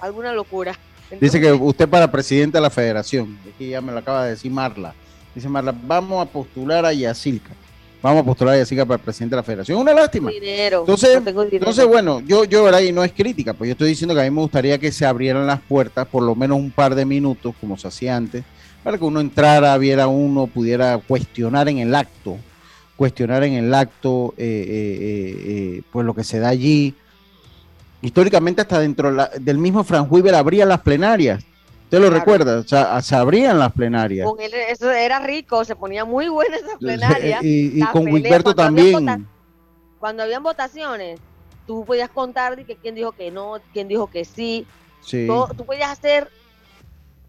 [0.00, 0.76] alguna locura.
[1.20, 4.50] Dice que usted para presidente de la federación, aquí ya me lo acaba de decir
[4.50, 4.94] Marla.
[5.32, 7.52] Dice Marla, vamos a postular a Yacilca.
[8.00, 9.78] Vamos a postular a Yacilca para presidente de la federación.
[9.78, 10.30] Una lástima.
[10.32, 12.80] entonces, entonces, bueno, yo, yo, ¿verdad?
[12.80, 15.04] Y no es crítica, pues yo estoy diciendo que a mí me gustaría que se
[15.04, 18.44] abrieran las puertas por lo menos un par de minutos, como se hacía antes,
[18.84, 22.36] para que uno entrara, viera uno, pudiera cuestionar en el acto,
[22.96, 25.36] cuestionar en el acto, eh, eh,
[25.78, 26.94] eh, pues lo que se da allí,
[28.00, 31.42] históricamente hasta dentro del mismo Frank Weaver abría las plenarias.
[31.88, 32.58] ¿Usted lo recuerda?
[32.58, 34.28] O sea, se abrían las plenarias.
[34.28, 37.38] Con él, eso era rico, se ponía muy buena esa plenaria.
[37.40, 39.26] Y, con Wilberto también.
[39.98, 41.18] cuando habían votaciones,
[41.66, 44.66] tú podías contar de que quién dijo que no, quién dijo que sí.
[45.00, 45.26] sí.
[45.56, 46.28] tú podías hacer,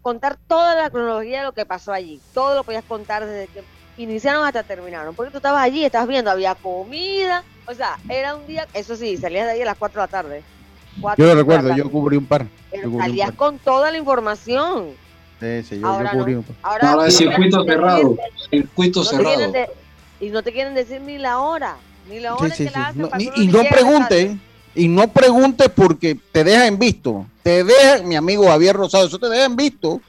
[0.02, 2.20] contar toda la cronología de lo que pasó allí.
[2.34, 3.64] Todo lo podías contar desde que
[3.96, 5.14] iniciaron hasta terminaron.
[5.14, 7.44] Porque tú estabas allí, estabas viendo, había comida.
[7.66, 10.10] O sea, era un día, eso sí, salías de ahí a las 4 de la
[10.10, 10.42] tarde
[11.16, 12.46] yo lo recuerdo, yo cubrí un par.
[12.98, 14.88] salías con toda la información.
[15.40, 16.56] Sí, sí, yo, cubrí un par.
[16.62, 18.16] Ahora, el circuito cerrado.
[18.50, 19.52] Circuito cerrado.
[20.20, 21.76] y no te quieren decir ni la hora.
[22.08, 23.08] Ni la hora que la hacen.
[23.36, 24.38] y, no pregunte,
[24.74, 27.26] y no pregunte porque te dejan visto.
[27.42, 30.00] Te dejan, mi amigo Javier Rosado, eso te dejan visto.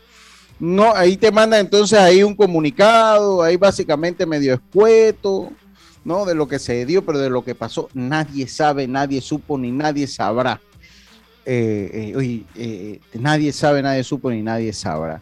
[0.59, 5.51] No, ahí te mandan entonces ahí un comunicado, ahí básicamente medio escueto,
[6.03, 6.23] ¿no?
[6.25, 9.71] De lo que se dio, pero de lo que pasó, nadie sabe, nadie supo, ni
[9.71, 10.61] nadie sabrá.
[11.45, 15.21] Eh, eh, eh, nadie sabe, nadie supo ni nadie sabrá.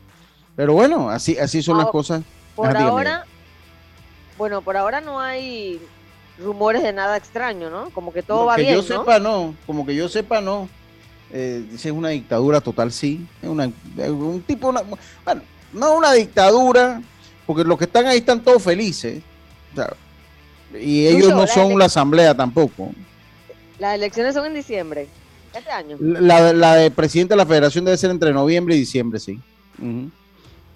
[0.56, 2.24] Pero bueno, así, así son las cosas.
[2.56, 3.26] Por ahora,
[4.38, 5.80] bueno, por ahora no hay
[6.38, 7.90] rumores de nada extraño, ¿no?
[7.92, 8.76] Como que todo va que bien.
[8.76, 9.56] yo sepa, no.
[9.66, 10.68] Como que yo sepa, no.
[11.32, 13.26] es una dictadura total, sí.
[13.42, 13.72] Es una,
[14.08, 14.74] un tipo,
[15.24, 17.02] bueno, no una dictadura,
[17.46, 19.22] porque los que están ahí están todos felices.
[20.74, 22.92] y ellos no son la asamblea tampoco.
[23.78, 25.08] Las elecciones son en diciembre.
[25.56, 25.98] Este año.
[26.00, 29.40] La, la de presidente de la federación debe ser entre noviembre y diciembre, sí.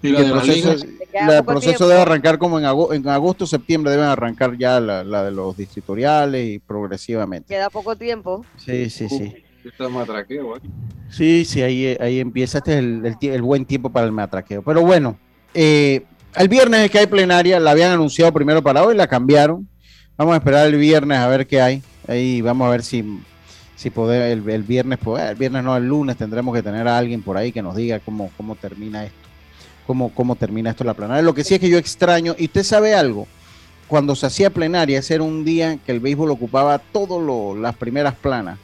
[0.02, 1.88] Y la el de la proceso, la- el tiempo.
[1.88, 5.56] debe arrancar como en, ago- en agosto, septiembre deben arrancar ya la, la de los
[5.56, 7.54] distritoriales y progresivamente.
[7.54, 8.44] Queda poco tiempo.
[8.58, 9.34] Sí, sí, sí.
[9.64, 10.60] Está matraqueo, ¿eh?
[11.08, 12.58] Sí, sí, ahí, ahí empieza.
[12.58, 14.60] Este es el, el tie- el buen tiempo para el matraqueo.
[14.62, 15.16] Pero bueno,
[15.54, 16.02] eh,
[16.36, 17.58] el viernes es que hay plenaria.
[17.60, 19.66] La habían anunciado primero para hoy, la cambiaron.
[20.18, 21.82] Vamos a esperar el viernes a ver qué hay.
[22.06, 23.02] Ahí vamos a ver si,
[23.84, 26.96] si podemos, el, el viernes, pues, el viernes no, el lunes tendremos que tener a
[26.96, 29.18] alguien por ahí que nos diga cómo, cómo termina esto.
[29.86, 31.20] Cómo, cómo termina esto la plenaria.
[31.22, 33.26] Lo que sí es que yo extraño, y usted sabe algo,
[33.86, 37.20] cuando se hacía plenaria, ese era un día que el béisbol ocupaba todas
[37.58, 38.58] las primeras planas.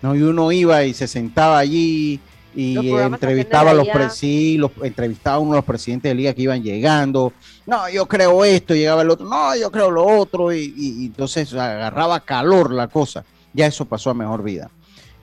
[0.00, 0.14] ¿no?
[0.16, 2.18] Y uno iba y se sentaba allí
[2.54, 4.10] y Los entrevistaba a los, también de pre- allá.
[4.14, 7.34] sí, los entrevistaba a uno de los presidentes de liga que iban llegando.
[7.66, 11.06] No, yo creo esto, llegaba el otro, no, yo creo lo otro, y, y- y
[11.08, 13.22] entonces agarraba calor la cosa.
[13.56, 14.70] Ya eso pasó a mejor vida.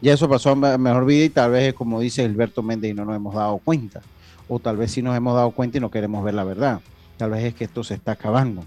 [0.01, 2.91] Ya eso pasó a me- mejor vida y tal vez es como dice Gilberto Méndez
[2.91, 4.01] y no nos hemos dado cuenta.
[4.49, 6.81] O tal vez sí nos hemos dado cuenta y no queremos ver la verdad.
[7.17, 8.65] Tal vez es que esto se está acabando.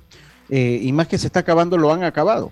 [0.48, 2.50] Eh, y más que se está acabando, lo han acabado.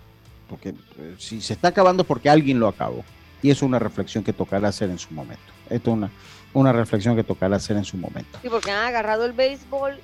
[0.51, 3.05] Porque eh, si se está acabando es porque alguien lo acabó.
[3.43, 5.43] Y es una reflexión que tocará hacer en su momento.
[5.71, 6.11] Esto es una,
[6.53, 8.39] una reflexión que tocará hacer en su momento.
[8.43, 9.99] Sí, porque han agarrado el béisbol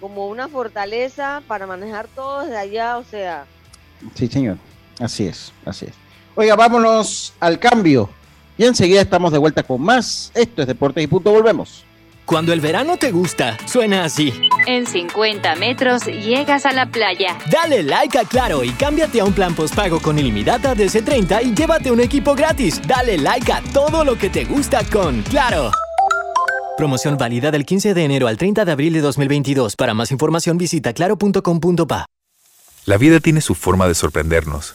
[0.00, 3.46] como una fortaleza para manejar todo desde allá, o sea,
[4.14, 4.56] Sí, señor.
[4.98, 5.92] Así es, así es.
[6.34, 8.08] Oiga, vámonos al cambio.
[8.56, 10.30] Y enseguida estamos de vuelta con más.
[10.34, 11.30] Esto es Deportes y Punto.
[11.30, 11.84] Volvemos.
[12.24, 14.32] Cuando el verano te gusta, suena así.
[14.66, 17.36] En 50 metros llegas a la playa.
[17.50, 21.54] Dale like a Claro y cámbiate a un plan postpago con ilimitada de C30 y
[21.54, 22.80] llévate un equipo gratis.
[22.86, 25.72] Dale like a todo lo que te gusta con Claro.
[26.78, 29.76] Promoción válida del 15 de enero al 30 de abril de 2022.
[29.76, 32.06] Para más información visita claro.com.pa.
[32.84, 34.74] La vida tiene su forma de sorprendernos,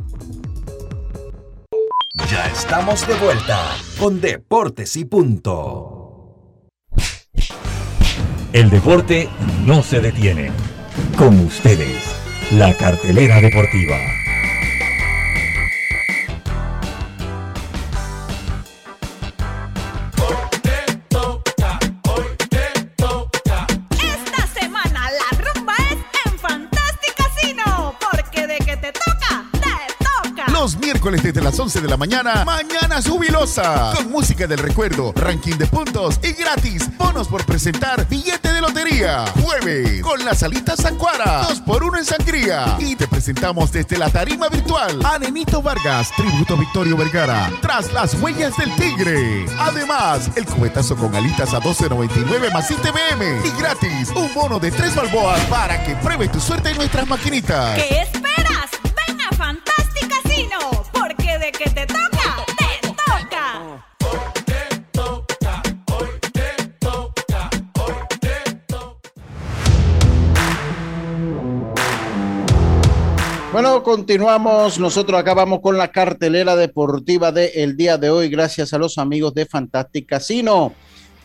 [2.31, 3.61] Ya estamos de vuelta
[3.99, 6.01] con Deportes y Punto.
[8.53, 9.29] El deporte
[9.67, 10.51] no se detiene.
[11.19, 12.05] Con ustedes,
[12.53, 13.97] la cartelera deportiva.
[31.45, 36.33] Las 11 de la mañana, Mañana Jubilosa, con música del recuerdo, ranking de puntos y
[36.33, 39.27] gratis, bonos por presentar, billete de lotería.
[39.43, 42.79] Jueves, con las alitas Sancuara, 2 por 1 en sangría.
[42.79, 48.15] Y te presentamos desde la tarima virtual a Nenito Vargas, tributo Victorio Vergara, tras las
[48.15, 49.45] huellas del tigre.
[49.59, 54.95] Además, el cubetazo con alitas a 12.99 más ITBM y gratis, un bono de 3
[54.95, 57.75] balboas para que pruebe tu suerte en nuestras maquinitas.
[57.75, 58.24] ¿Qué esperas?
[73.55, 74.81] Bueno, continuamos.
[74.81, 79.47] Nosotros acabamos con la cartelera deportiva del día de hoy, gracias a los amigos de
[79.47, 80.73] Fantastic Casino.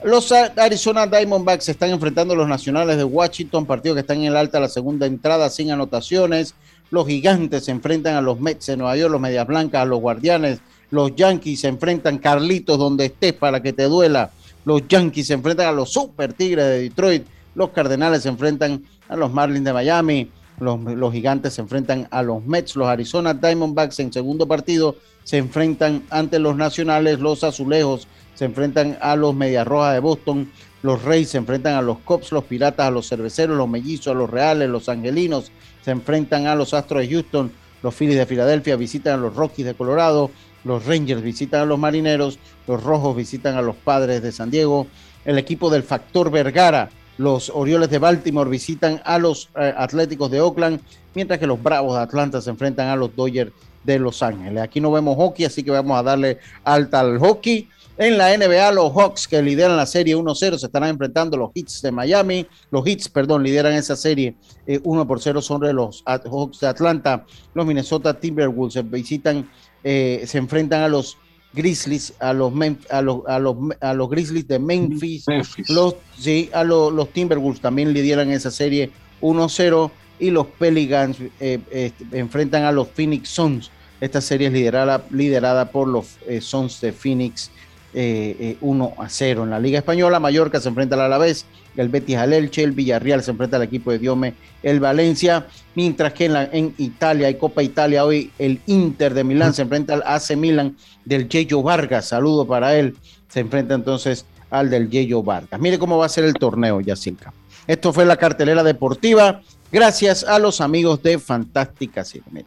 [0.03, 4.25] Los Arizona Diamondbacks se están enfrentando a los Nacionales de Washington, partido que están en
[4.25, 6.53] el alta la segunda entrada sin anotaciones.
[6.91, 9.99] Los Gigantes se enfrentan a los Mets de Nueva York, los Medias Blancas a los
[9.99, 10.59] Guardianes.
[10.91, 14.29] Los Yankees se enfrentan Carlitos donde estés para que te duela.
[14.65, 17.25] Los Yankees se enfrentan a los Super Tigres de Detroit.
[17.55, 20.29] Los Cardenales se enfrentan a los Marlins de Miami.
[20.59, 25.37] Los, los, gigantes se enfrentan a los Mets, los Arizona Diamondbacks en segundo partido se
[25.37, 31.03] enfrentan ante los nacionales, los azulejos se enfrentan a los Medias Rojas de Boston, los
[31.03, 34.29] Reyes se enfrentan a los Cops, los Piratas a los Cerveceros, los Mellizos a los
[34.29, 35.51] Reales, los Angelinos
[35.83, 37.51] se enfrentan a los Astros de Houston,
[37.83, 40.31] los Phillies de Filadelfia visitan a los Rockies de Colorado,
[40.63, 44.87] los Rangers visitan a los Marineros, los Rojos visitan a los Padres de San Diego,
[45.25, 46.89] el equipo del Factor Vergara
[47.19, 50.79] los Orioles de Baltimore visitan a los eh, Atléticos de Oakland,
[51.13, 53.51] mientras que los Bravos de Atlanta se enfrentan a los Dodgers
[53.83, 54.63] de Los Ángeles.
[54.63, 57.67] Aquí no vemos hockey, así que vamos a darle alta al hockey.
[57.97, 61.51] En la NBA, los Hawks que lideran la serie 1-0 se estarán enfrentando a los
[61.53, 62.47] Hits de Miami.
[62.71, 67.25] Los Hits, perdón, lideran esa serie eh, 1 por 0 sobre los Hawks de Atlanta.
[67.53, 69.49] Los Minnesota Timberwolves se visitan,
[69.83, 71.17] eh, se enfrentan a los
[71.53, 72.53] Grizzlies, a los,
[72.89, 75.69] a los, a los, a los Grizzlies de Memphis, Memphis.
[75.69, 81.59] Los, sí, a los, los, Timberwolves también lideran esa serie 1-0 y los Pelicans eh,
[81.71, 83.71] eh, enfrentan a los Phoenix Suns.
[83.99, 87.51] Esta serie es liderada, liderada por los eh, Suns de Phoenix
[87.93, 89.43] 1 0.
[89.43, 93.23] En la Liga Española, Mallorca se enfrenta al Alavés, el Betis al Elche, el Villarreal
[93.23, 97.35] se enfrenta al equipo de Diome, el Valencia, mientras que en, la, en Italia y
[97.35, 100.75] Copa Italia hoy el Inter de Milán se enfrenta al AC Milan
[101.05, 102.95] del Yeyo Vargas, saludo para él,
[103.27, 105.59] se enfrenta entonces al del Yeyo Vargas.
[105.59, 107.33] Mire cómo va a ser el torneo, Yacilca.
[107.67, 112.45] Esto fue la cartelera deportiva, gracias a los amigos de Fantástica Cine.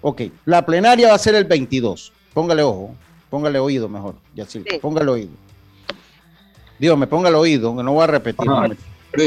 [0.00, 2.94] Ok, la plenaria va a ser el 22, póngale ojo,
[3.30, 4.16] póngale oído mejor,
[4.46, 4.62] sí.
[4.82, 5.30] póngale oído.
[6.78, 8.50] Dios, me ponga el oído, que no voy a repetir.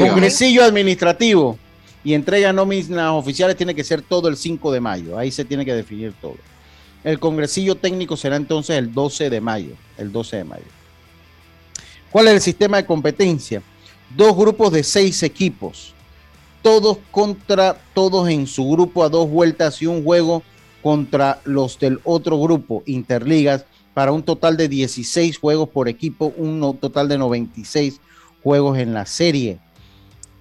[0.00, 1.58] Congresillo administrativo
[2.02, 5.64] y entrega nóminas oficiales tiene que ser todo el 5 de mayo, ahí se tiene
[5.64, 6.36] que definir todo.
[7.02, 10.64] El congresillo técnico será entonces el 12 de mayo, el 12 de mayo.
[12.10, 13.62] ¿Cuál es el sistema de competencia?
[14.16, 15.94] Dos grupos de seis equipos,
[16.62, 20.42] todos contra todos en su grupo a dos vueltas y un juego
[20.82, 23.64] contra los del otro grupo, interligas,
[23.94, 28.00] para un total de 16 juegos por equipo, un total de 96
[28.42, 29.60] juegos en la serie.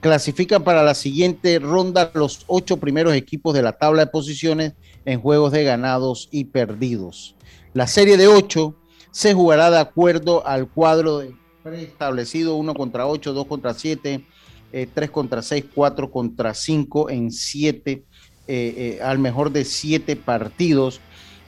[0.02, 4.74] Clasifican para la siguiente ronda los ocho primeros equipos de la tabla de posiciones
[5.06, 7.36] en juegos de ganados y perdidos.
[7.74, 8.76] La serie de ocho
[9.12, 11.22] se jugará de acuerdo al cuadro
[11.64, 14.26] preestablecido, uno contra ocho, dos contra siete,
[14.74, 18.04] eh, tres contra seis, cuatro contra cinco en siete,
[18.48, 21.00] eh, eh, al mejor de siete partidos.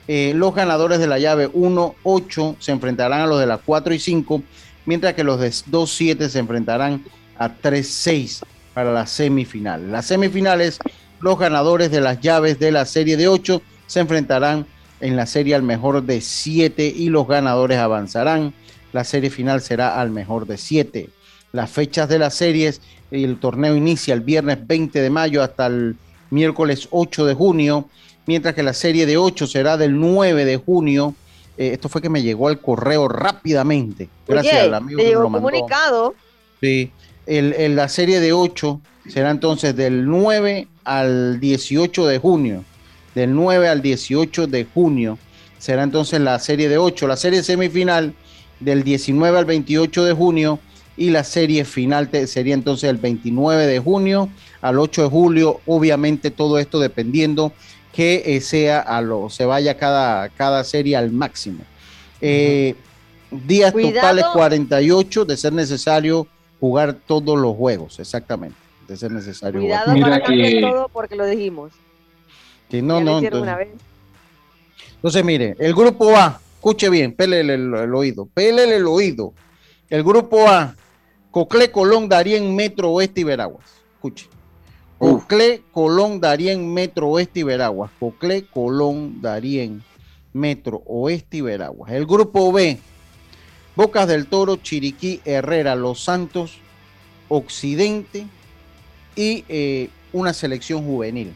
[0.07, 3.99] Eh, los ganadores de la llave 1-8 se enfrentarán a los de la 4 y
[3.99, 4.43] 5,
[4.85, 7.03] mientras que los de 2-7 se enfrentarán
[7.37, 9.91] a 3-6 para la semifinal.
[9.91, 10.79] Las semifinales,
[11.21, 14.67] los ganadores de las llaves de la serie de 8 se enfrentarán
[14.99, 18.53] en la serie al mejor de 7 y los ganadores avanzarán.
[18.93, 21.09] La serie final será al mejor de 7.
[21.51, 25.95] Las fechas de las series, el torneo inicia el viernes 20 de mayo hasta el
[26.29, 27.89] miércoles 8 de junio
[28.27, 31.13] mientras que la serie de 8 será del 9 de junio.
[31.57, 34.09] Eh, esto fue que me llegó al correo rápidamente.
[34.27, 35.47] Gracias Oye, al amigo te que lo mandó.
[35.47, 36.15] comunicado.
[36.61, 36.91] Sí,
[37.25, 42.63] el, el- la serie de 8 será entonces del 9 al 18 de junio.
[43.13, 45.17] Del 9 al 18 de junio
[45.57, 47.07] será entonces la serie de 8.
[47.07, 48.13] La serie semifinal
[48.59, 50.59] del 19 al 28 de junio
[50.97, 54.29] y la serie final te- sería entonces el 29 de junio
[54.61, 55.61] al 8 de julio.
[55.65, 57.53] Obviamente todo esto dependiendo
[57.95, 61.63] que eh, sea a lo, se vaya cada, cada serie al máximo.
[62.19, 62.75] Eh,
[63.31, 63.95] días Cuidado.
[63.95, 66.27] totales 48 de ser necesario
[66.59, 68.57] jugar todos los juegos, exactamente.
[68.87, 70.01] De ser necesario Cuidado jugar.
[70.09, 71.71] para cambiar todo porque lo dijimos.
[72.69, 73.69] Que no, Ya no, entonces- una vez.
[74.95, 79.33] Entonces, mire, el grupo A, escuche bien, pélele el, el oído, pélele el oído.
[79.89, 80.75] El grupo A,
[81.31, 83.65] Coclé, Colón, Darien, Metro Oeste y Veraguas.
[83.95, 84.27] Escuche.
[84.97, 87.91] Coclé, Colón, Darien, Metro Oeste y Veraguas.
[87.99, 89.83] Coclé, Colón, Darien,
[90.33, 91.91] Metro Oeste y Veraguas.
[91.91, 92.77] El grupo B,
[93.75, 96.57] Bocas del Toro, Chiriquí, Herrera, Los Santos,
[97.27, 98.25] Occidente
[99.15, 101.33] y eh, una selección juvenil.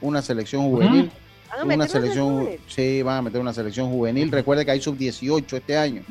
[0.00, 1.10] Una selección juvenil.
[1.50, 2.60] ¿Van a Una selección, juvenil?
[2.66, 4.30] sí, van a meter una selección juvenil.
[4.32, 6.02] Recuerde que hay sub-18 este año.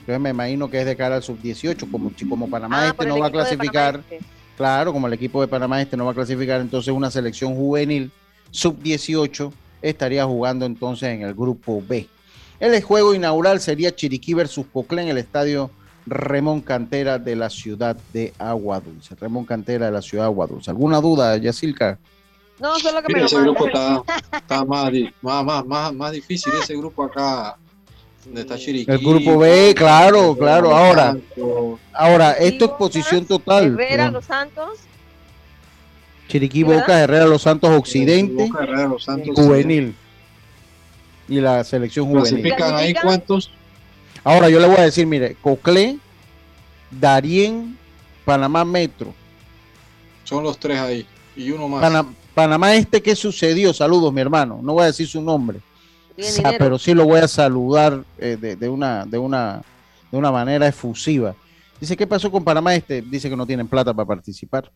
[0.00, 3.06] Entonces me imagino que es de cara al sub-18, como, como Panamá Ah, este por
[3.06, 4.00] el no va a clasificar.
[4.02, 4.37] Panamá Este.
[4.58, 8.10] Claro, como el equipo de Panamá este no va a clasificar, entonces una selección juvenil
[8.50, 12.08] sub-18 estaría jugando entonces en el grupo B.
[12.58, 15.70] El juego inaugural sería Chiriquí versus Coclé en el estadio
[16.06, 19.14] Remón Cantera de la ciudad de Agua Dulce.
[19.14, 20.72] Remón Cantera de la ciudad de Agua Dulce.
[20.72, 21.96] ¿Alguna duda, Yacilca?
[22.58, 24.02] No, solo que me Mira, ese grupo está,
[24.32, 24.90] está más,
[25.22, 27.56] más, más, más difícil, ese grupo acá,
[28.28, 28.90] donde está Chiriquí.
[28.90, 30.74] El grupo B, claro, claro.
[30.74, 31.16] Ahora,
[31.94, 33.74] ahora, esto es posición total.
[33.74, 34.10] Herrera.
[34.10, 34.78] Los Santos.
[36.28, 36.62] Chiriquí.
[36.62, 39.94] Boca, Herrera, Los Santos, Occidente, Boca, Herrera, Los Santos, juvenil.
[41.28, 42.42] Y la selección juvenil.
[42.42, 43.50] ¿Clasifican ahí cuántos?
[44.24, 45.98] Ahora yo le voy a decir, mire, Coclé,
[46.90, 47.78] Darien,
[48.24, 49.14] Panamá Metro.
[50.24, 51.06] Son los tres ahí.
[51.36, 51.80] Y uno más.
[51.80, 53.72] Pana- Panamá Este, ¿qué sucedió?
[53.72, 54.60] Saludos, mi hermano.
[54.62, 55.60] No voy a decir su nombre.
[56.26, 56.56] Dinero.
[56.58, 59.62] pero sí lo voy a saludar eh, de, de una, de, una,
[60.10, 61.34] de una manera efusiva.
[61.80, 63.02] Dice, ¿qué pasó con Panamá Este?
[63.02, 64.70] Dice que no tienen plata para participar.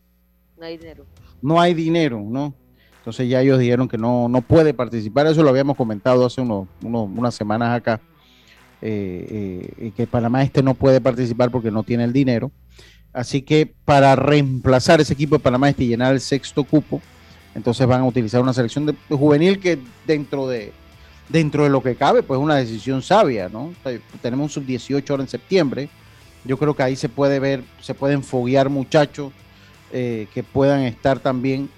[0.59, 1.05] No hay dinero.
[1.43, 2.55] No hay dinero, ¿no?
[2.99, 5.27] Entonces ya ellos dijeron que no, no puede participar.
[5.27, 8.01] Eso lo habíamos comentado hace unos, unos- unas semanas acá.
[8.81, 12.51] eh, eh, que Panamá Este no puede participar porque no tiene el dinero.
[13.13, 17.01] Así que para reemplazar ese equipo de Panamá Este y llenar el sexto cupo,
[17.55, 20.73] entonces van a utilizar una selección de juvenil que dentro de
[21.33, 23.73] dentro de lo que cabe, pues es una decisión sabia, ¿no?
[24.21, 25.89] Tenemos un sub-18 ahora en septiembre.
[26.45, 29.33] Yo creo que ahí se puede ver, se pueden foguear muchachos
[29.93, 31.69] eh, que puedan estar también.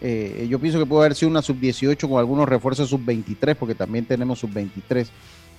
[0.00, 4.04] eh, yo pienso que puede haber sido una sub-18 con algunos refuerzos sub-23, porque también
[4.06, 5.06] tenemos sub-23.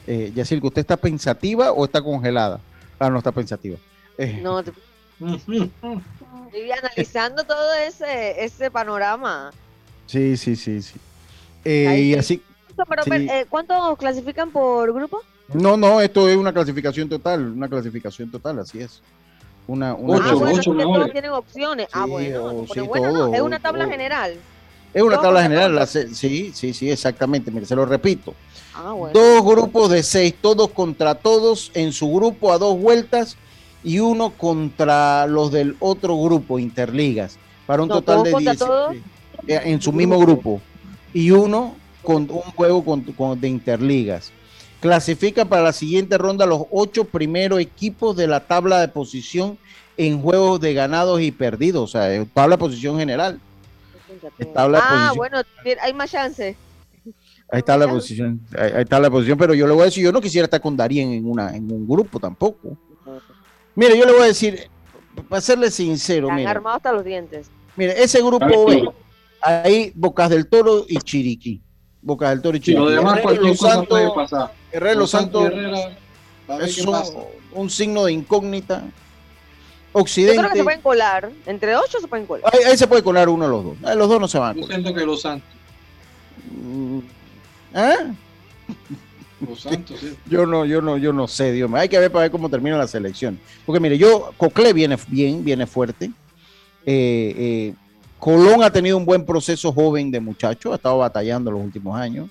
[0.08, 2.60] Eh, Yacil, ¿usted está pensativa o está congelada?
[3.00, 3.78] Ah, no está pensativa.
[4.18, 4.72] Eh, No, te-
[5.36, 9.52] estoy analizando todo ese, ese panorama.
[10.08, 10.94] Sí, sí, sí, sí.
[11.64, 12.20] Eh, y sí.
[12.20, 12.42] así,
[12.88, 13.10] Pero, Sí.
[13.10, 15.22] pero, eh, ¿Cuántos clasifican por grupo?
[15.54, 19.02] no, no, esto es una clasificación total, una clasificación total, así es.
[19.68, 21.88] Una, una ah, Ocho, bueno, ocho todos tienen opciones.
[21.94, 23.14] ah, bueno, sí, bueno, ¿no?
[23.14, 24.36] todo, Es una tabla general.
[24.94, 27.52] Es una tabla general, la sí, sí, sí, exactamente.
[27.52, 28.34] Mire, se lo repito.
[28.76, 29.18] Ah, bueno.
[29.20, 33.38] Dos grupos de seis, todos contra todos en su grupo a dos vueltas
[33.84, 38.52] y uno contra los del otro grupo, Interligas, para un No, total todos de contra
[38.54, 38.96] 10 todos.
[39.48, 40.62] eh, en su mismo grupo
[41.14, 41.76] y uno
[42.06, 44.32] con un juego con- con- de Interligas.
[44.80, 49.58] Clasifica para la siguiente ronda los ocho primeros equipos de la tabla de posición
[49.98, 53.40] en juegos de ganados y perdidos, o sea, es tabla de posición general.
[54.54, 55.16] Tabla de Ah, posición.
[55.18, 55.38] bueno,
[55.82, 56.56] hay más chance.
[57.52, 60.12] Ahí está la posición, ahí, está la posición, pero yo le voy a decir, yo
[60.12, 62.76] no quisiera estar con Darien en una en un grupo tampoco.
[63.76, 64.68] Mire, yo le voy a decir,
[65.30, 67.50] para serle sincero, mire, armados hasta los dientes.
[67.76, 68.90] mire, ese grupo B,
[69.42, 71.62] ahí Bocas del Toro y Chiriquí.
[72.06, 72.84] Bocas del Toro y Si Chiriquí.
[72.84, 74.54] lo demás, cualquier Los cosa Santos- puede pasar.
[74.72, 75.52] Herrera y Los Santos
[76.62, 76.86] es
[77.52, 78.82] un, signo de incógnita.
[78.82, 81.32] Yo Occidente, creo que se pueden colar.
[81.48, 82.54] Entre ocho se pueden colar.
[82.54, 83.78] ahí, ahí se puede colar uno de los dos.
[83.84, 85.50] Ahí los dos no se van a Yo siento que los Santos.
[87.74, 87.96] ¿Ah?
[89.48, 90.16] Los Santos, sí.
[90.28, 91.78] Yo no, yo no, yo no sé, Dios mío.
[91.80, 93.38] Hay que ver para ver cómo termina la selección.
[93.66, 96.06] Porque mire, yo, Coclé viene bien, viene fuerte.
[96.86, 97.74] Eh, eh,
[98.20, 102.30] Colón ha tenido un buen proceso joven de muchacho, ha estado batallando los últimos años.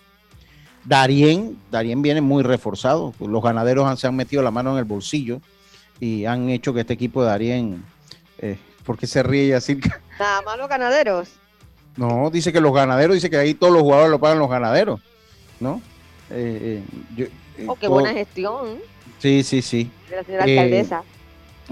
[0.84, 3.14] Darien, Darien viene muy reforzado.
[3.20, 5.40] Los ganaderos han- se han metido la mano en el bolsillo
[6.00, 7.84] y han hecho que este equipo de Darien,
[8.38, 9.78] eh, ¿por qué se ríe así?
[10.18, 11.28] Nada más los ganaderos.
[11.96, 15.00] No, dice que los ganaderos, dice que ahí todos los jugadores lo pagan los ganaderos,
[15.60, 15.80] ¿no?
[16.30, 17.26] Eh, eh, yo-
[17.68, 18.78] Oh, qué todo- buena gestión
[19.20, 19.88] Sí, sí, sí.
[20.10, 21.02] de la señora alcaldesa.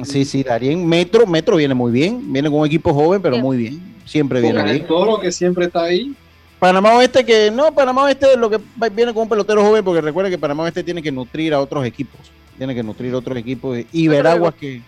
[0.05, 0.87] Sí, sí, Darien.
[0.87, 2.33] Metro, Metro viene muy bien.
[2.33, 3.92] Viene con un equipo joven, pero muy bien.
[4.05, 4.87] Siempre viene bien.
[4.87, 6.15] Toro, que siempre está ahí.
[6.59, 8.61] Panamá Oeste que no, Panamá Oeste lo que
[8.93, 11.85] viene con un pelotero joven porque recuerda que Panamá Oeste tiene que nutrir a otros
[11.85, 12.21] equipos.
[12.57, 13.79] Tiene que nutrir a otros equipos.
[13.93, 14.81] Y Veraguas que,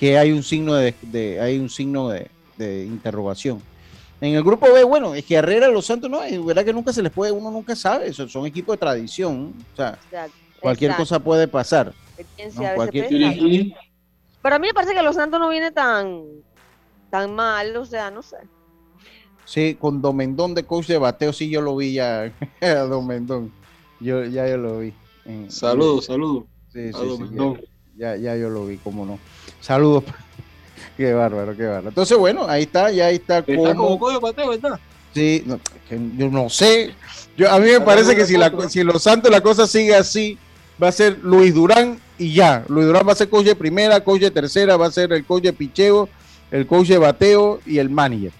[0.00, 3.60] que hay un signo de, de- hay un signo de, de interrogación.
[4.20, 6.92] En el grupo B, bueno, es que Herrera Los Santos no, es verdad que nunca
[6.92, 10.92] se les puede, uno nunca sabe, son, son equipos de tradición, o sea, Exacto, cualquier
[10.92, 11.02] exacto.
[11.02, 11.92] cosa puede pasar.
[12.16, 13.32] Experiencia No, a veces cualquier- pesa.
[13.34, 13.74] Chiriquí.
[14.40, 16.22] Pero a mí me parece que los Santos no viene tan,
[17.14, 18.38] tan mal, o sea, no sé.
[19.44, 23.52] Sí, con Domendón de coach de bateo, sí yo lo vi ya, a Domendón.
[24.00, 24.92] Yo, ya yo lo vi.
[25.46, 26.46] Saludos, saludos.
[26.72, 27.36] Sí, sí, sí,
[27.96, 29.20] ya, ya, yo lo vi, cómo no.
[29.60, 30.02] Saludos.
[30.96, 31.90] qué bárbaro, qué bárbaro.
[31.90, 33.38] Entonces, bueno, ahí está, ya ahí está.
[33.38, 34.80] Está.
[35.14, 35.44] Sí,
[36.16, 36.96] yo no sé.
[37.36, 40.36] Yo, a mí me parece que si, la, si Los Santos la cosa sigue así,
[40.82, 42.64] va a ser Luis Durán y ya.
[42.66, 45.24] Luis Durán va a ser coach de primera, coach de tercera, va a ser el
[45.24, 46.08] coach de picheo,
[46.50, 48.32] el coach de bateo y el manager.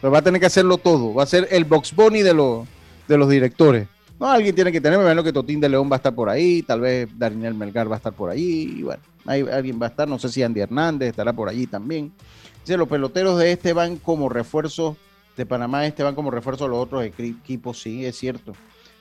[0.00, 1.14] Pero va a tener que hacerlo todo.
[1.14, 2.66] Va a ser el box bunny de los,
[3.06, 3.86] de los directores.
[4.20, 6.62] No, alguien tiene que tener, me que Totín de León va a estar por ahí,
[6.62, 10.06] tal vez Daniel Melgar va a estar por ahí, y bueno, alguien va a estar,
[10.06, 12.12] no sé si Andy Hernández estará por allí también.
[12.60, 14.98] Dice, los peloteros de este van como refuerzo,
[15.38, 18.52] de Panamá este van como refuerzo a los otros equipos, sí, es cierto.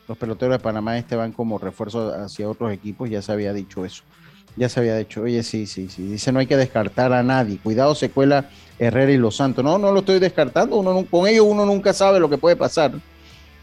[0.08, 3.84] Los peloteros de Panamá este van como refuerzo hacia otros equipos, ya se había dicho
[3.84, 4.04] eso.
[4.56, 6.04] Ya se había dicho, oye, sí, sí, sí.
[6.04, 7.60] Dice, no hay que descartar a nadie.
[7.64, 9.64] Cuidado, secuela Herrera y Los Santos.
[9.64, 10.78] No, no lo estoy descartando.
[10.78, 12.92] Uno, con ellos uno nunca sabe lo que puede pasar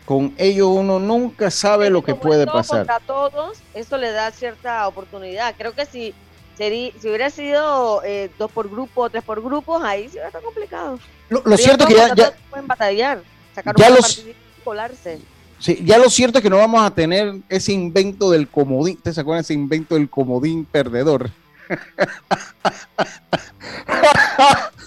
[0.06, 2.88] con ellos uno nunca sabe lo que puede pasar.
[2.88, 5.54] A todos, eso le da cierta oportunidad.
[5.58, 6.14] Creo que si,
[6.56, 11.00] si hubiera sido eh, dos por grupo, tres por grupos, ahí sí hubiera estado complicado.
[11.28, 13.20] Lo, cierto es que ya, ya pueden batallar,
[13.52, 14.24] sacar ya los,
[14.62, 15.18] colarse.
[15.58, 18.98] Sí, ya lo cierto es que no vamos a tener ese invento del comodín.
[18.98, 21.30] ¿Te se acuerdan ese invento del comodín perdedor?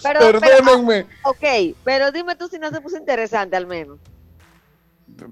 [0.02, 1.06] Perdónenme.
[1.24, 3.98] ok, pero dime tú si no se puso interesante al menos.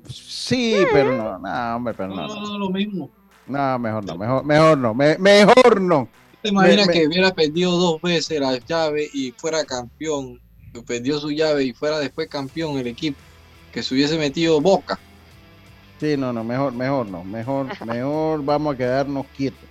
[0.10, 2.28] Sí, pero no, no, hombre, pero no.
[2.28, 3.10] No, lo mismo.
[3.46, 6.10] No, mejor no, mejor, mejor no, mejor no.
[6.42, 10.42] ¿Te imaginas que hubiera perdido dos veces la llave y fuera campeón?
[10.86, 13.18] Perdió su llave y fuera después campeón el equipo.
[13.72, 15.00] Que se hubiese metido boca.
[16.00, 19.68] Sí, no, no, mejor, mejor no, mejor, mejor vamos a quedarnos quietos.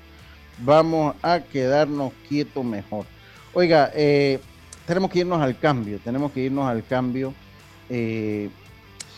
[0.58, 3.06] Vamos a quedarnos quietos mejor.
[3.52, 4.40] Oiga, eh,
[4.86, 7.32] tenemos que irnos al cambio, tenemos que irnos al cambio.
[7.88, 8.50] Eh,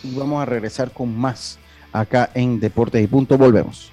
[0.03, 1.59] y vamos a regresar con más
[1.93, 3.39] acá en Deportes y Punto.
[3.39, 3.91] Volvemos.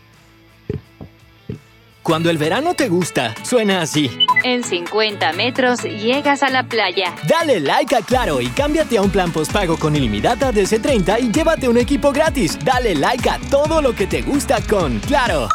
[2.06, 4.12] Cuando el verano te gusta, suena así.
[4.43, 7.16] En 50 metros llegas a la playa.
[7.28, 11.32] Dale like a Claro y cámbiate a un plan postpago con ilimitada desde 30 y
[11.32, 12.60] llévate un equipo gratis.
[12.64, 15.49] Dale like a todo lo que te gusta con Claro.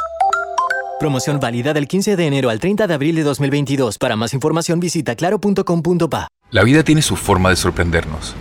[0.98, 3.96] Promoción válida del 15 de enero al 30 de abril de 2022.
[3.98, 6.26] Para más información visita claro.com.pa.
[6.50, 8.34] La vida tiene su forma de sorprendernos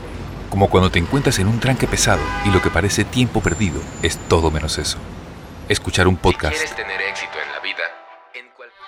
[0.50, 4.18] como cuando te encuentras en un tranque pesado y lo que parece tiempo perdido es
[4.28, 4.98] todo menos eso.
[5.70, 6.58] Escuchar un podcast.
[6.76, 7.29] tener éxito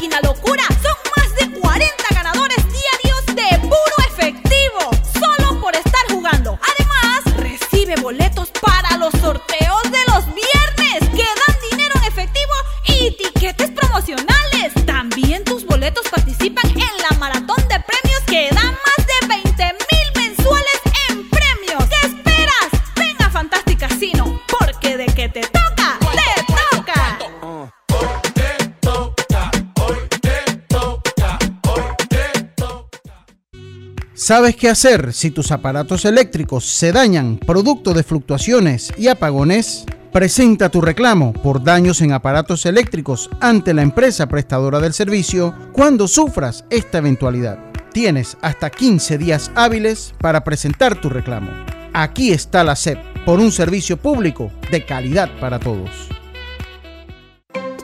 [0.00, 0.79] máquina locura.
[34.30, 39.84] ¿Sabes qué hacer si tus aparatos eléctricos se dañan producto de fluctuaciones y apagones?
[40.12, 46.06] Presenta tu reclamo por daños en aparatos eléctricos ante la empresa prestadora del servicio cuando
[46.06, 47.58] sufras esta eventualidad.
[47.92, 51.50] Tienes hasta 15 días hábiles para presentar tu reclamo.
[51.92, 55.90] Aquí está la SEP por un servicio público de calidad para todos.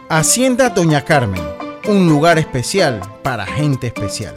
[0.09, 1.43] Hacienda Doña Carmen,
[1.89, 4.37] un lugar especial para gente especial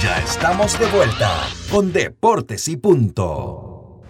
[0.00, 4.00] Ya estamos de vuelta con Deportes y Punto.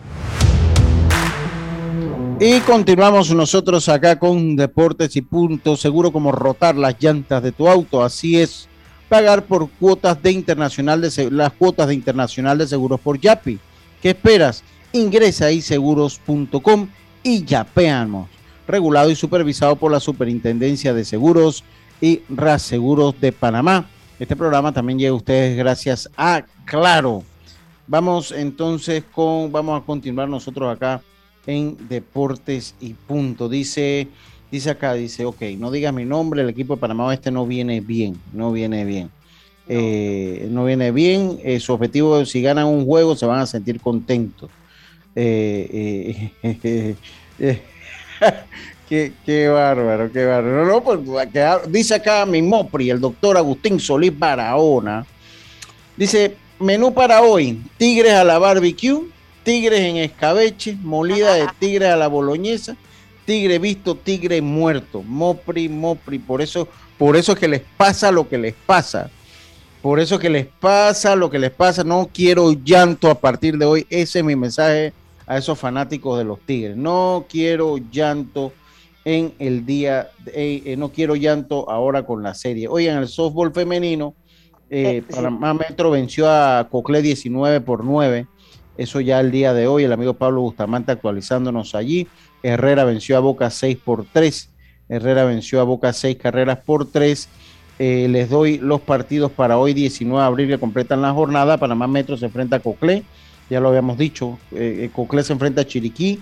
[2.41, 7.69] Y continuamos nosotros acá con Deportes y Punto, seguro como rotar las llantas de tu
[7.69, 8.69] auto, así es
[9.09, 13.59] pagar por cuotas de internacional de las cuotas de internacional de seguros por Yapi.
[14.03, 14.65] ¿Qué esperas?
[14.93, 16.89] Ingresa a iseguros.com
[17.23, 18.29] y yapeamos.
[18.67, 21.65] Regulado y supervisado por la Superintendencia de Seguros
[22.01, 22.23] y
[22.59, 23.87] Seguros de Panamá.
[24.23, 27.25] Este programa también llega a ustedes gracias a Claro.
[27.89, 31.03] Vamos entonces con, vamos a continuar nosotros acá
[31.45, 33.49] en Deportes y Punto.
[33.49, 34.07] Dice
[34.53, 37.81] Dice acá, dice, ok, no digas mi nombre, el equipo de Panamá Oeste no viene
[37.81, 39.11] bien, no viene bien.
[39.67, 43.81] No, eh, viene bien, eh, su objetivo, si ganan un juego, se van a sentir
[43.81, 44.49] contentos.
[45.17, 46.31] Eh,
[49.25, 50.67] qué, bárbaro, qué bárbaro.
[50.67, 51.01] No, pues,
[51.69, 55.07] dice acá mi Mopri, el doctor Agustín Solís Barahona.
[55.97, 59.03] Dice, menú para hoy, tigres a la barbecue,
[59.43, 62.77] tigres en escabeche, molida de tigres a la boloñesa,
[63.25, 66.69] tigre visto, tigre muerto, mopri, mopri, por eso,
[66.99, 69.11] por eso que les pasa lo que les pasa.
[69.81, 73.65] Por eso que les pasa lo que les pasa, no quiero llanto a partir de
[73.65, 73.87] hoy.
[73.91, 74.93] Ese es mi mensaje
[75.27, 76.77] a esos fanáticos de los Tigres.
[76.77, 78.53] No quiero llanto
[79.05, 82.69] en el día, eh, eh, no quiero llanto ahora con la serie.
[82.69, 84.15] Hoy en el softball femenino,
[84.71, 88.27] eh, Panamá Metro venció a Cocle 19 por 9.
[88.79, 92.09] Eso ya el día de hoy, el amigo Pablo Bustamante actualizándonos allí.
[92.43, 94.51] Herrera venció a Boca 6 por 3.
[94.89, 97.29] Herrera venció a Boca 6 carreras por 3.
[97.79, 101.59] Eh, les doy los partidos para hoy, 19 de abril, que completan la jornada.
[101.59, 103.03] Panamá Metro se enfrenta a Coclé,
[103.51, 104.39] ya lo habíamos dicho.
[104.53, 106.21] Eh, eh Coclé se enfrenta a Chiriquí.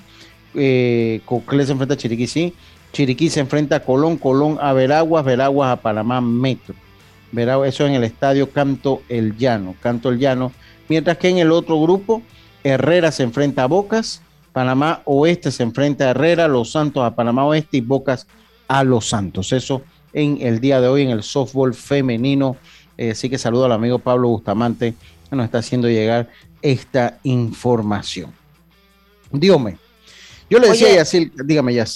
[0.54, 2.54] Eh, se enfrenta a Chiriquí, sí.
[2.92, 6.74] Chiriquí se enfrenta a Colón, Colón a Veraguas, Veraguas a Panamá Metro.
[7.32, 10.52] Veraguas, eso en el estadio Canto El Llano, Canto El Llano.
[10.88, 12.22] Mientras que en el otro grupo,
[12.64, 14.22] Herrera se enfrenta a Bocas,
[14.52, 18.26] Panamá Oeste se enfrenta a Herrera, Los Santos a Panamá Oeste y Bocas
[18.66, 19.52] a Los Santos.
[19.52, 19.82] Eso
[20.12, 22.56] en el día de hoy en el softball femenino.
[22.98, 24.94] Eh, así que saludo al amigo Pablo Bustamante
[25.28, 26.28] que nos está haciendo llegar
[26.60, 28.32] esta información.
[29.30, 29.78] Dígame,
[30.50, 31.86] yo le decía así, dígame, ya.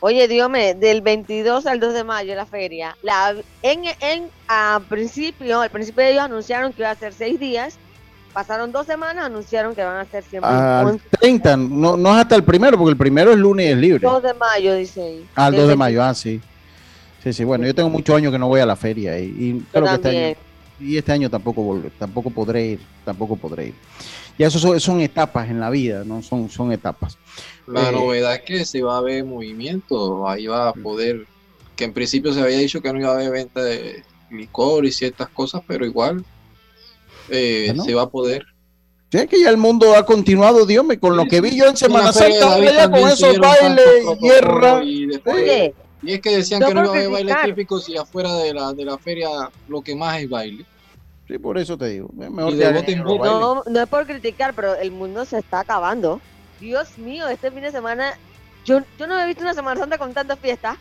[0.00, 5.60] Oye, dígame, del 22 al 2 de mayo la feria, la, en, en a principio,
[5.60, 7.78] al principio ellos anunciaron que iba a ser seis días
[8.32, 10.50] Pasaron dos semanas, anunciaron que van a ser siempre.
[10.50, 13.76] Al 30, no, no es hasta el primero, porque el primero es lunes y es
[13.76, 14.00] libre.
[14.00, 15.26] 2 de mayo, dice ahí.
[15.34, 16.40] Ah, el 2 de mayo, ah, sí.
[17.22, 19.66] Sí, sí, bueno, yo tengo muchos años que no voy a la feria y, y
[19.72, 20.36] que este año,
[20.80, 23.74] y este año tampoco tampoco podré ir, tampoco podré ir.
[24.38, 26.22] Y eso son, etapas en la vida, ¿no?
[26.22, 27.18] Son, son etapas.
[27.66, 31.26] La eh, novedad es que se va a ver movimiento, ahí va a poder,
[31.76, 34.92] que en principio se había dicho que no iba a haber venta de licor y
[34.92, 36.24] ciertas cosas, pero igual
[37.28, 38.44] eh, se va a poder.
[39.10, 41.76] Sí, que ya el mundo ha continuado, Dios me con lo que vi yo en
[41.76, 43.86] Semana Santa, con esos bailes
[44.20, 44.82] y guerra.
[44.82, 45.08] Y,
[46.04, 48.84] es que decían que no iba a haber bailes típicos y afuera de la, de
[48.84, 49.28] la feria
[49.68, 50.64] lo que más es baile.
[51.28, 52.08] Sí, por eso te digo.
[52.12, 56.20] Mejor no, no es por criticar, pero el mundo se está acabando.
[56.62, 58.12] Dios mío, este fin de semana,
[58.64, 60.76] yo, yo no he visto una Semana Santa con tantas fiestas.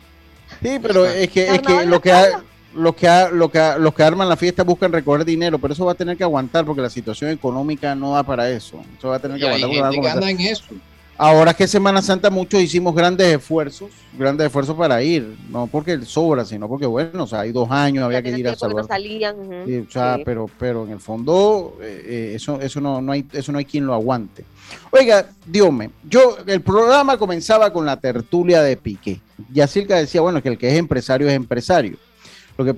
[0.61, 2.43] Sí, pero es que, es que lo que ha,
[2.75, 5.93] los que, lo que, los que arman la fiesta buscan recoger dinero, pero eso va
[5.93, 8.83] a tener que aguantar porque la situación económica no da para eso.
[8.95, 10.29] Eso va a tener que aguantar.
[10.29, 10.65] en eso.
[11.17, 16.45] Ahora que Semana Santa muchos hicimos grandes esfuerzos, grandes esfuerzos para ir, no porque sobra,
[16.45, 18.85] sino porque bueno, o sea, hay dos años, había que ir a salvar.
[18.85, 23.51] o sea, pero, pero en el fondo eh, eh, eso, eso no, no hay, eso
[23.51, 24.45] no hay quien lo aguante.
[24.91, 29.21] Oiga, Diome, yo el programa comenzaba con la tertulia de Piqué.
[29.51, 31.97] Yacirca decía, bueno, que el que es empresario es empresario
[32.63, 32.75] que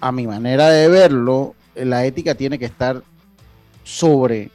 [0.00, 3.02] a mi manera de verlo, la ética tiene que estar
[3.84, 4.50] sobre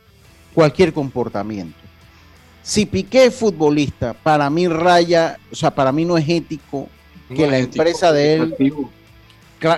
[0.53, 1.77] cualquier comportamiento.
[2.61, 6.87] Si Piqué es futbolista, para mí raya, o sea, para mí no es ético
[7.35, 8.55] que la empresa de él...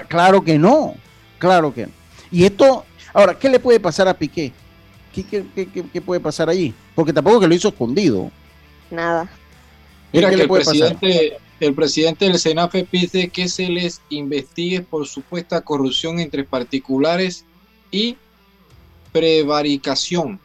[0.07, 0.95] claro que no,
[1.39, 1.93] claro que no.
[2.31, 4.51] Y esto, ahora, ¿qué le puede pasar a Piqué?
[5.23, 6.73] ¿Qué, puede pasar allí?
[6.93, 8.31] Porque tampoco que lo hizo escondido.
[8.91, 9.29] Nada.
[10.11, 15.61] Mira que el presidente, el presidente del SENAFE pide que se les investigue por supuesta
[15.61, 17.45] corrupción entre particulares
[17.91, 18.17] y
[19.11, 20.39] prevaricación,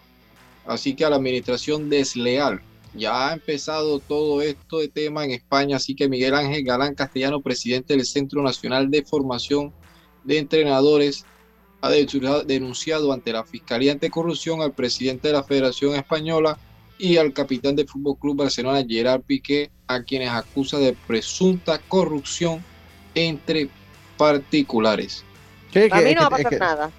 [0.67, 2.61] así que a la administración desleal.
[2.95, 7.41] Ya ha empezado todo esto de tema en España, así que Miguel Ángel Galán Castellano,
[7.41, 9.73] presidente del Centro Nacional de Formación
[10.25, 11.25] de Entrenadores,
[11.83, 16.59] ha denunciado ante la Fiscalía Anticorrupción al presidente de la Federación Española
[16.99, 22.63] y al capitán del Fútbol Club Barcelona, Gerard Piqué, a quienes acusa de presunta corrupción
[23.15, 23.69] entre
[24.17, 25.25] particulares.
[25.91, 26.91] a mí no va a pasar nada.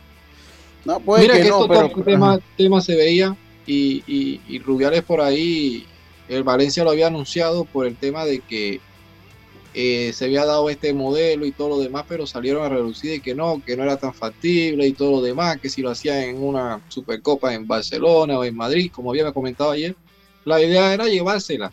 [0.84, 3.36] No, puede Mira que, esto tema, se veía
[3.68, 4.04] y,
[4.48, 5.86] y, Rubiales por ahí,
[6.28, 8.82] el Valencia lo había anunciado por el tema de que
[9.74, 13.22] eh, se había dado este modelo y todo lo demás, pero salieron a reducir y
[13.22, 16.18] que no, que no era tan factible y todo lo demás, que si lo hacían
[16.18, 19.96] en una Supercopa en Barcelona o en Madrid, como había comentado ayer,
[20.44, 21.72] la idea era llevársela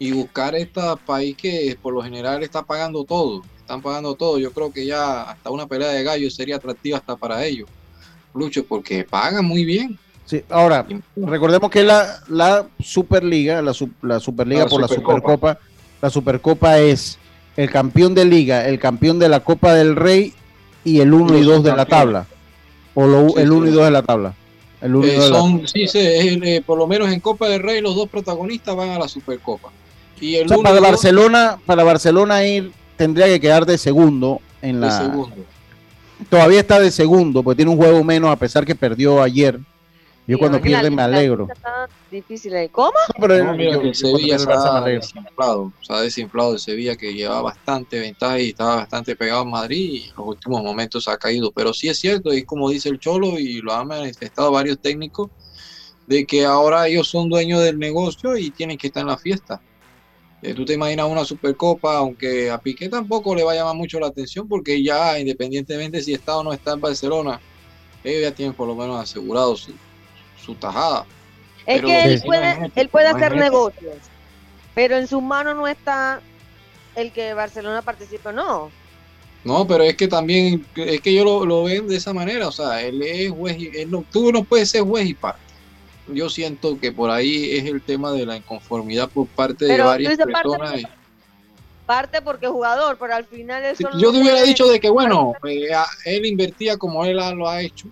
[0.00, 4.38] y buscar este país que por lo general está pagando todo, están pagando todo.
[4.38, 7.68] Yo creo que ya hasta una pelea de gallos sería atractiva hasta para ellos,
[8.34, 9.98] Lucho, porque pagan muy bien.
[10.24, 10.86] Sí, ahora,
[11.16, 15.58] recordemos que la, la Superliga, la, la Superliga por la Supercopa,
[16.00, 17.18] la Supercopa es
[17.56, 20.32] el campeón de liga, el campeón de la Copa del Rey
[20.84, 22.26] y el 1 y 2 de la tabla.
[22.94, 24.34] O el 1 y 2 de la tabla.
[24.80, 28.08] El eh, son, sí, sí eh, por lo menos en Copa del Rey los dos
[28.08, 29.70] protagonistas van a la Supercopa.
[30.20, 34.90] Y el para Barcelona, para Barcelona ir tendría que quedar de segundo en la.
[34.90, 35.36] segundo.
[36.28, 39.58] Todavía está de segundo, porque tiene un juego menos a pesar que perdió ayer.
[40.30, 41.48] Yo cuando pierde me alegro.
[42.08, 42.68] Difícil, ¿eh?
[42.70, 42.92] ¿Cómo?
[43.20, 48.38] pero el Sevilla se ha desinflado, se ha desinflado el Sevilla que llevaba bastante ventaja
[48.38, 51.50] y estaba bastante pegado en Madrid y en los últimos momentos ha caído.
[51.50, 55.30] Pero sí es cierto, y como dice el Cholo y lo han manifestado varios técnicos,
[56.06, 59.60] de que ahora ellos son dueños del negocio y tienen que estar en la fiesta.
[60.42, 63.98] Eh, tú te imaginas una Supercopa, aunque a Piqué tampoco le va a llamar mucho
[63.98, 67.40] la atención, porque ya independientemente si está o no está en Barcelona,
[68.04, 69.72] ellos ya tienen por lo menos asegurado su,
[70.44, 71.06] su tajada.
[71.66, 73.96] Es que él puede, él puede hacer negocios,
[74.74, 76.20] pero en sus manos no está
[76.96, 78.70] el que Barcelona participe o no.
[79.44, 82.52] No, pero es que también, es que yo lo, lo ven de esa manera, o
[82.52, 85.50] sea, él es juez, y, él no, tú no puedes ser juez y parte
[86.14, 90.16] yo siento que por ahí es el tema de la inconformidad por parte de varias
[90.16, 90.82] personas.
[91.86, 95.32] Parte, porque es jugador, pero al final eso Yo te hubiera dicho de que, bueno,
[95.44, 95.70] eh,
[96.04, 97.88] él invertía como él lo ha hecho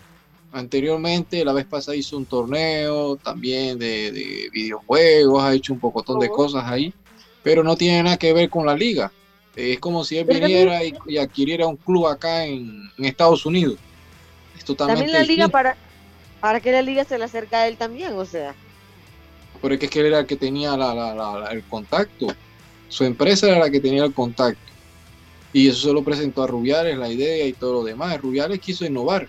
[0.53, 1.45] anteriormente.
[1.45, 6.65] La vez pasada hizo un torneo también de, videojuegos, ha hecho un pocotón de cosas
[6.67, 6.93] ahí,
[7.43, 9.13] pero no tiene nada que ver con la liga.
[9.57, 13.77] Es como si él viniera y, adquiriera un club acá en, Estados Unidos.
[14.57, 15.77] Es totalmente también la liga para
[16.41, 18.55] para que la liga se le acerca a él también, o sea.
[19.61, 20.75] Porque es que él era el que tenía
[21.51, 22.29] el contacto.
[22.89, 24.61] Su empresa era la que tenía el contacto.
[25.53, 28.21] Y eso se lo presentó a Rubiales, la idea y todo lo demás.
[28.21, 29.29] Rubiales quiso innovar.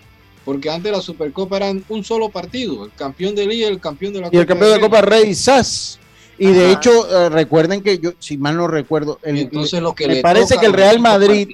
[0.50, 2.84] Porque antes la Supercopa eran un solo partido.
[2.84, 4.36] El campeón de liga el campeón de la Copa.
[4.36, 6.00] Y el campeón de la Copa Rey SAS.
[6.38, 10.16] Y de hecho, eh, recuerden que yo, si mal no recuerdo, entonces lo que me
[10.16, 11.50] parece que el Real Madrid,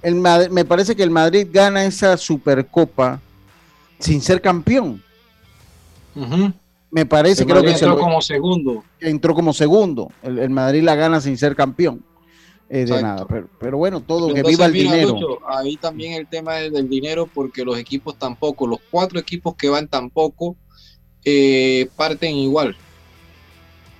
[0.00, 3.20] el, me parece que el Madrid gana esa Supercopa
[3.98, 5.02] sin ser campeón.
[6.90, 8.84] Me parece, creo que entró como segundo.
[9.00, 10.10] Entró como segundo.
[10.22, 12.02] El, Madrid la gana sin ser campeón.
[12.68, 13.26] De nada,
[13.58, 15.38] pero, bueno, todo que viva el dinero.
[15.48, 19.68] ahí también el tema es del dinero, porque los equipos tampoco, los cuatro equipos que
[19.68, 20.56] van tampoco
[21.24, 22.76] eh, parten igual.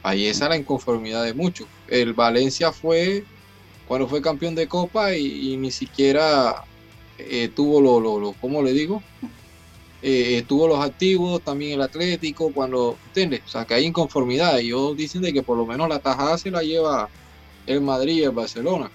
[0.02, 1.66] Ahí esa es la inconformidad de muchos.
[1.88, 3.24] El Valencia fue
[3.86, 6.64] cuando fue campeón de Copa y, ni siquiera
[7.18, 9.02] eh, tuvo lo, lo, lo, ¿cómo le digo?
[10.02, 13.42] eh, tuvo los activos, también el Atlético, cuando, ¿entiendes?
[13.46, 14.58] O sea, que hay inconformidad.
[14.58, 17.08] Ellos dicen de que por lo menos la tajada se la lleva
[17.68, 18.90] el Madrid y el Barcelona.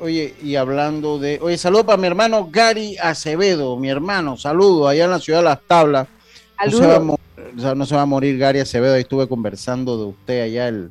[0.00, 1.38] Oye, y hablando de.
[1.40, 5.44] Oye, saludo para mi hermano Gary Acevedo, mi hermano, saludo allá en la ciudad de
[5.44, 6.08] Las Tablas.
[6.66, 10.04] No se, va a, no se, va a morir Gary Acevedo, ahí estuve conversando de
[10.06, 10.90] usted allá el,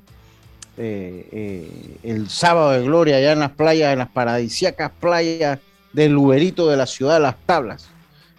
[0.78, 5.60] eh, eh, el sábado de gloria, allá en las playas, en las paradisíacas playas
[5.94, 7.90] del Uberito de la ciudad de Las Tablas.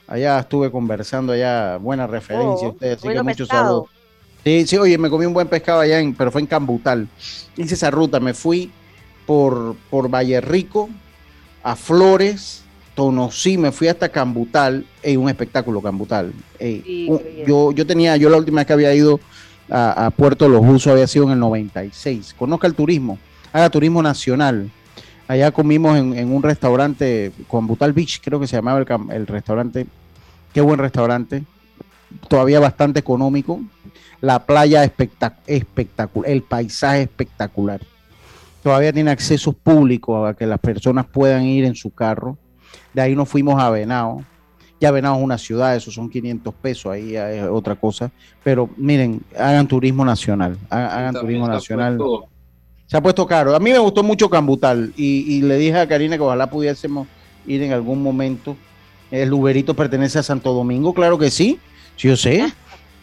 [0.09, 3.91] Allá estuve conversando, allá buena referencia oh, ustedes, así que muchos saludos.
[4.45, 7.09] Sí, sí, oye, me comí un buen pescado allá, en, pero fue en Cambutal.
[7.57, 8.71] Hice esa ruta, me fui
[9.27, 10.89] por, por Valle Rico,
[11.63, 12.63] a Flores,
[12.95, 16.33] Tonosí, me fui hasta Cambutal, y un espectáculo Cambutal.
[17.47, 19.21] yo, yo tenía, yo la última vez que había ido
[19.71, 22.35] a, Puerto Los Buzos había sido en el 96.
[22.39, 23.19] Conozca el turismo,
[23.53, 24.71] haga turismo nacional.
[25.29, 29.87] Allá comimos en, un restaurante, Cambutal Beach, creo que se llamaba el, el restaurante
[30.53, 31.45] Qué buen restaurante.
[32.29, 33.61] Todavía bastante económico.
[34.21, 36.31] La playa espectacular.
[36.31, 37.81] El paisaje espectacular.
[38.63, 42.37] Todavía tiene acceso público a que las personas puedan ir en su carro.
[42.93, 44.23] De ahí nos fuimos a Venado.
[44.81, 48.11] Ya Venado es una ciudad, eso son 500 pesos, ahí es otra cosa.
[48.43, 50.59] Pero miren, hagan turismo nacional.
[50.71, 51.99] Hagan, turismo nacional.
[52.87, 53.55] Se ha puesto caro.
[53.55, 57.07] A mí me gustó mucho Cambutal y, y le dije a Karina que ojalá pudiésemos
[57.47, 58.57] ir en algún momento
[59.11, 61.59] el Uberito pertenece a Santo Domingo, claro que sí.
[61.97, 62.53] Sí, yo sé.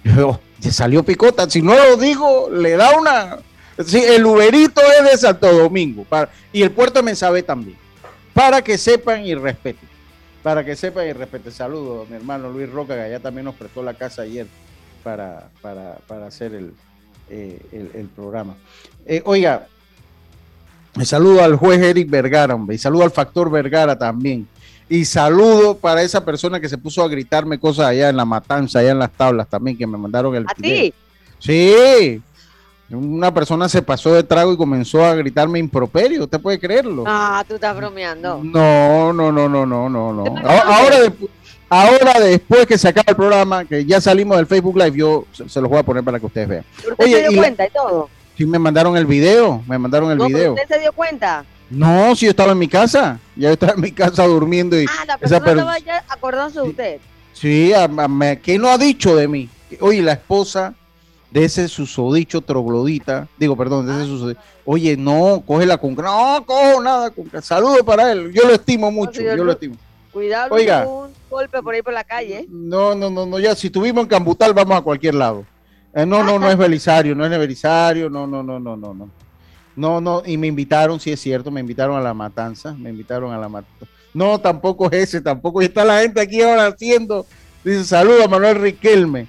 [0.04, 1.50] Yo, salió picota.
[1.50, 3.38] Si no lo digo, le da una.
[3.86, 6.06] Sí, el Uberito es de Santo Domingo.
[6.52, 7.78] y el puerto de Mensabe también.
[8.34, 9.88] Para que sepan y respeten.
[10.44, 11.52] Para que sepan y respeten.
[11.52, 14.48] Saludos mi hermano Luis Roca, que allá también nos prestó la casa ayer
[15.04, 16.74] para, para, hacer el,
[17.30, 18.56] eh, el, programa.
[19.06, 19.68] Eh, oiga,
[20.96, 22.76] Y saludo al juez Eric Vergara, hombre.
[22.76, 24.48] Y saludo al factor Vergara también.
[24.90, 28.80] Y saludo para esa persona que se puso a gritarme cosas allá en la matanza,
[28.80, 30.84] allá en las tablas también, que me mandaron el ¿A video.
[30.84, 30.94] ti?
[31.40, 32.22] Sí.
[32.90, 36.24] Una persona se pasó de trago y comenzó a gritarme improperio.
[36.24, 37.04] ¿Usted puede creerlo?
[37.06, 38.40] Ah, tú estás bromeando.
[38.42, 40.24] No, no, no, no, no, no, no.
[40.38, 41.30] Ahora, ahora, despu-
[41.70, 45.60] ahora después que se acaba el programa, que ya salimos del Facebook Live, yo se,
[45.60, 46.64] los voy a poner para que ustedes vean.
[46.78, 48.10] ¿Pero ¿Usted Oye, se dio y cuenta y todo?
[48.38, 50.54] Sí, me mandaron el video, me mandaron el no, video.
[50.54, 51.44] ¿Usted se dio cuenta?
[51.70, 55.06] No, si yo estaba en mi casa, ya estaba en mi casa durmiendo y Ah,
[55.06, 57.00] la esa persona per- estaba ya acordándose de usted.
[57.34, 59.50] Sí, a- a- me- ¿qué no ha dicho de mí?
[59.82, 60.74] Oye, la esposa
[61.30, 66.82] de ese susodicho troglodita, digo, perdón, de ese susodicho, oye, no, cógela con, no, cojo
[66.82, 69.76] nada, con, saludo para él, yo lo estimo mucho, yo lo estimo.
[70.14, 70.88] Cuidado, Oiga.
[70.88, 72.40] un golpe por ahí por la calle.
[72.40, 72.46] ¿eh?
[72.50, 75.46] No, no, no, no, ya, si estuvimos en Cambutal, vamos a cualquier lado.
[75.94, 79.10] Eh, no, no, no es Belisario, no es Belisario, no, no, no, no, no, no.
[79.78, 83.32] No, no, y me invitaron, sí es cierto, me invitaron a la matanza, me invitaron
[83.32, 83.86] a la matanza.
[84.12, 85.62] No, tampoco es ese, tampoco.
[85.62, 87.28] Y está la gente aquí ahora haciendo,
[87.64, 89.28] dice, saluda a Manuel Riquelme.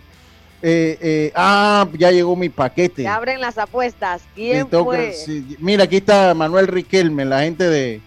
[0.63, 3.07] Eh, eh, ah, ya llegó mi paquete.
[3.07, 4.23] Abren las apuestas.
[4.35, 5.13] ¿Quién fue?
[5.13, 8.01] sí, Mira, aquí está Manuel Riquelme, la gente de,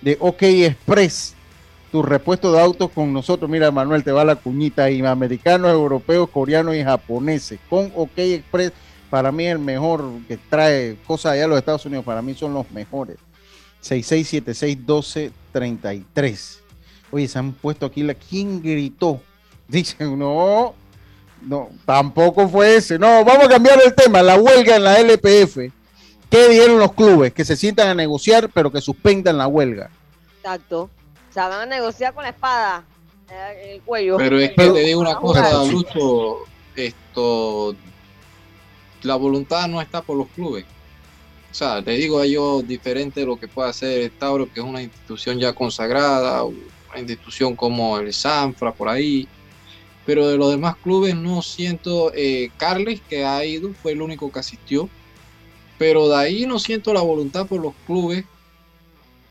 [0.00, 1.34] de OK Express.
[1.90, 3.50] Tu repuesto de autos con nosotros.
[3.50, 5.04] Mira, Manuel, te va la cuñita ahí.
[5.04, 7.58] Americanos, europeos, coreanos y japoneses.
[7.68, 8.72] Con OK Express,
[9.10, 12.04] para mí el mejor que trae cosas allá a los Estados Unidos.
[12.04, 13.16] Para mí son los mejores.
[13.82, 16.58] 66761233.
[17.10, 18.14] Oye, se han puesto aquí la.
[18.14, 19.20] ¿Quién gritó?
[19.68, 20.74] Dicen, no,
[21.42, 22.98] no, tampoco fue ese.
[22.98, 24.22] No, vamos a cambiar el tema.
[24.22, 25.58] La huelga en la LPF.
[26.30, 27.32] ¿Qué dijeron los clubes?
[27.32, 29.90] Que se sientan a negociar, pero que suspendan la huelga.
[30.36, 30.90] Exacto.
[31.30, 32.84] O sea, van a negociar con la espada
[33.30, 34.16] eh, en el cuello.
[34.18, 35.64] Pero es que te digo una cosa.
[35.64, 36.40] Lucho,
[36.76, 37.74] esto,
[39.02, 40.64] la voluntad no está por los clubes.
[41.50, 44.60] O sea, te digo a ellos diferente de lo que puede hacer el Tauro, que
[44.60, 46.58] es una institución ya consagrada, una
[46.98, 49.26] institución como el Sanfra por ahí.
[50.04, 54.30] Pero de los demás clubes no siento, eh, Carles que ha ido, fue el único
[54.30, 54.88] que asistió.
[55.78, 58.24] Pero de ahí no siento la voluntad por los clubes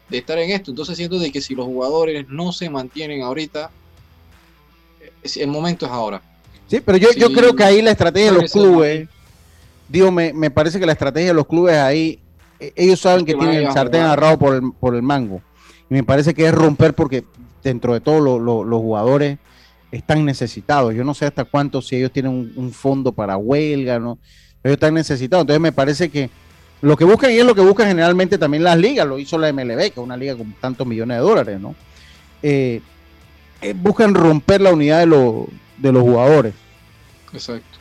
[0.10, 0.72] de estar en esto.
[0.72, 3.70] Entonces siento de que si los jugadores no se mantienen ahorita,
[5.36, 6.22] el momento es ahora.
[6.68, 9.08] Sí, pero yo, yo creo que ahí la estrategia de los clubes,
[9.90, 12.20] digo, me, me parece que la estrategia de los clubes ahí,
[12.60, 15.42] eh, ellos saben que que tienen el sartén agarrado por el, por el mango.
[15.90, 17.24] Y me parece que es romper porque
[17.64, 19.38] dentro de todo lo- lo- los jugadores
[19.92, 20.94] están necesitados.
[20.94, 24.18] Yo no sé hasta cuánto, si ellos tienen un, un fondo para huelga, ¿no?
[24.62, 25.44] Pero ellos están necesitados.
[25.44, 26.30] Entonces me parece que
[26.82, 29.52] lo que buscan y es lo que buscan generalmente también las ligas, lo hizo la
[29.52, 31.74] MLB, que es una liga con tantos millones de dólares, ¿no?
[32.44, 32.82] Eh,
[33.62, 35.46] eh, buscan romper la unidad de, los
[35.78, 36.54] de los jugadores.
[37.34, 37.77] Exacto.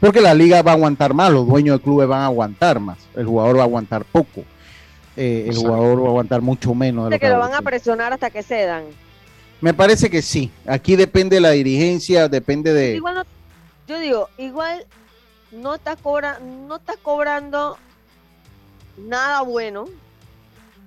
[0.00, 2.98] Porque la liga va a aguantar más, los dueños de clubes van a aguantar más,
[3.14, 4.42] el jugador va a aguantar poco,
[5.16, 5.68] eh, el Exacto.
[5.70, 7.06] jugador va a aguantar mucho menos.
[7.06, 8.84] De lo que lo van a presionar hasta que cedan.
[9.62, 12.96] Me parece que sí, aquí depende de la dirigencia, depende de...
[12.96, 13.24] Igual no-
[13.88, 14.84] yo digo, igual
[15.52, 17.78] no estás cobra, no estás cobrando
[18.98, 19.86] nada bueno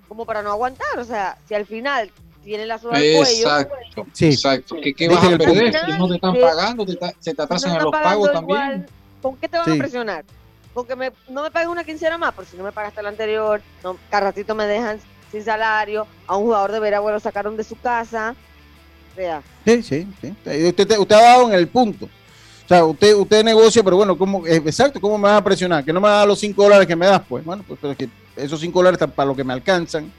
[0.07, 0.99] como para no aguantar.
[0.99, 2.11] O sea, si al final
[2.43, 4.25] tiene la soga al cuello, Exacto, Sí.
[4.27, 4.75] exacto.
[4.83, 5.73] ¿Qué, qué vas a perder?
[5.85, 8.85] Si no te están pagando, te ta- se te no atrasan están los pagos también.
[9.21, 9.71] ¿Con qué te van Sí.
[9.73, 10.25] a presionar?
[10.73, 13.09] Con que me, no me paguen una quincena más, por si no me pagaste la
[13.09, 14.99] anterior, no, cada ratito me dejan
[15.31, 18.35] sin salario, a un jugador de Veragua lo sacaron de su casa.
[19.11, 20.27] O sea, Sí, sí, sí.
[20.67, 22.05] Usted, usted ha dado en el punto.
[22.05, 25.83] O sea, usted, usted negocia, pero bueno, ¿cómo, eh, exacto, ¿cómo me vas a presionar?
[25.83, 27.43] Que no me vas a dar los 5 dólares que me das, pues.
[27.43, 30.11] Bueno, pues pero es que esos 5 dólares están para lo que me alcanzan.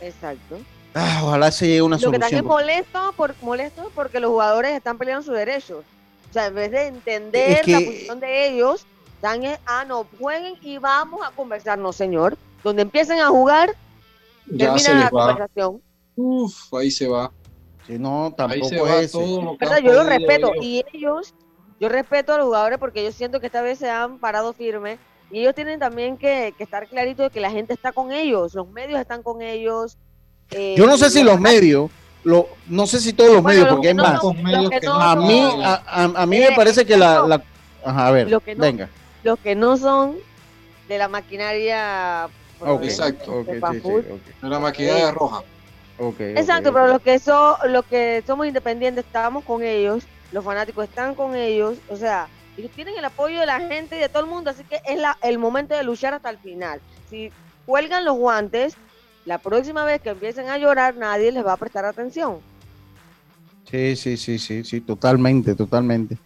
[0.00, 0.58] exacto.
[0.94, 2.44] Ah, ojalá se llegue una Lo que también solución.
[2.44, 2.44] es
[2.92, 5.84] molesto, por, molesto porque los jugadores están peleando sus derechos.
[6.32, 8.86] O sea, en vez de entender Es que- la posición de ellos,
[9.20, 11.78] dan es, ah, no, jueguen y vamos a conversar.
[11.78, 12.38] No, señor.
[12.64, 13.76] Donde empiecen a jugar,
[14.46, 15.10] Ya la va.
[15.10, 15.82] conversación.
[16.16, 17.30] Uf, ahí se va.
[17.86, 19.12] Sí, no, Ahí tampoco se va es ese.
[19.18, 19.76] todo lo que ¿Verdad?
[19.78, 20.52] han Yo lo respeto.
[20.54, 20.64] ellos.
[20.64, 21.34] Y ellos,
[21.78, 24.98] yo respeto a los jugadores porque yo siento que esta vez se han parado firme.
[25.30, 28.54] Y ellos tienen también que, que estar clarito de que la gente está con ellos,
[28.54, 29.98] los medios están con ellos.
[30.50, 31.90] eh, Yo no sé si los medios,
[32.24, 34.20] lo, no sé si todos los Bueno, medios, porque no más.
[34.20, 37.42] son- los que no A mí, a, a- a mí me Eh, parece que la,
[37.84, 38.88] Ajá, a ver, Lo que no- venga.
[39.24, 40.16] los que no son
[40.88, 42.28] de la maquinaria.
[42.80, 43.42] exacto.
[43.44, 44.02] de sí, Faful.
[44.04, 45.38] sí, ok, De la maquinaria roja.
[45.38, 45.44] ok,
[45.98, 50.84] ok, Exacto, pero los que son, los que somos independientes estamos con ellos, los fanáticos
[50.84, 54.22] están con ellos, o sea, ellos tienen el apoyo de la gente y de todo
[54.22, 56.80] el mundo, así que es la, el momento de luchar hasta el final.
[57.10, 57.32] Si
[57.66, 58.76] cuelgan los guantes,
[59.24, 62.38] la próxima vez que empiecen a llorar, nadie les va a prestar atención.
[63.70, 66.18] Sí, sí, sí, sí, sí, totalmente, totalmente.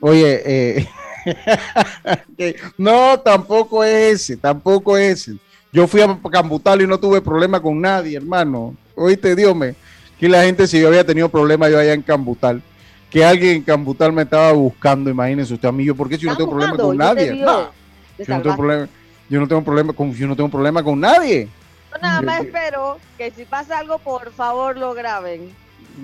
[0.00, 0.88] Oye, eh,
[2.78, 5.38] no, tampoco es ese, tampoco es ese.
[5.72, 8.74] Yo fui a Cambutal y no tuve problema con nadie, hermano.
[8.94, 9.74] Oíste, Dios me.
[10.18, 12.62] Que la gente, si yo había tenido problemas yo allá en Cambutal,
[13.10, 16.22] que alguien en Cambutal me estaba buscando, imagínese usted a mí, yo, ¿por qué si
[16.22, 17.36] yo no tengo problema con nadie?
[17.36, 18.88] yo, no tengo problema,
[19.28, 21.48] yo no tengo problema con, yo no tengo problema con nadie.
[21.92, 25.54] Yo nada más espero que si pasa algo, por favor lo graben.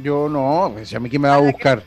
[0.02, 1.82] Yo no, pues a mí quién me va a buscar.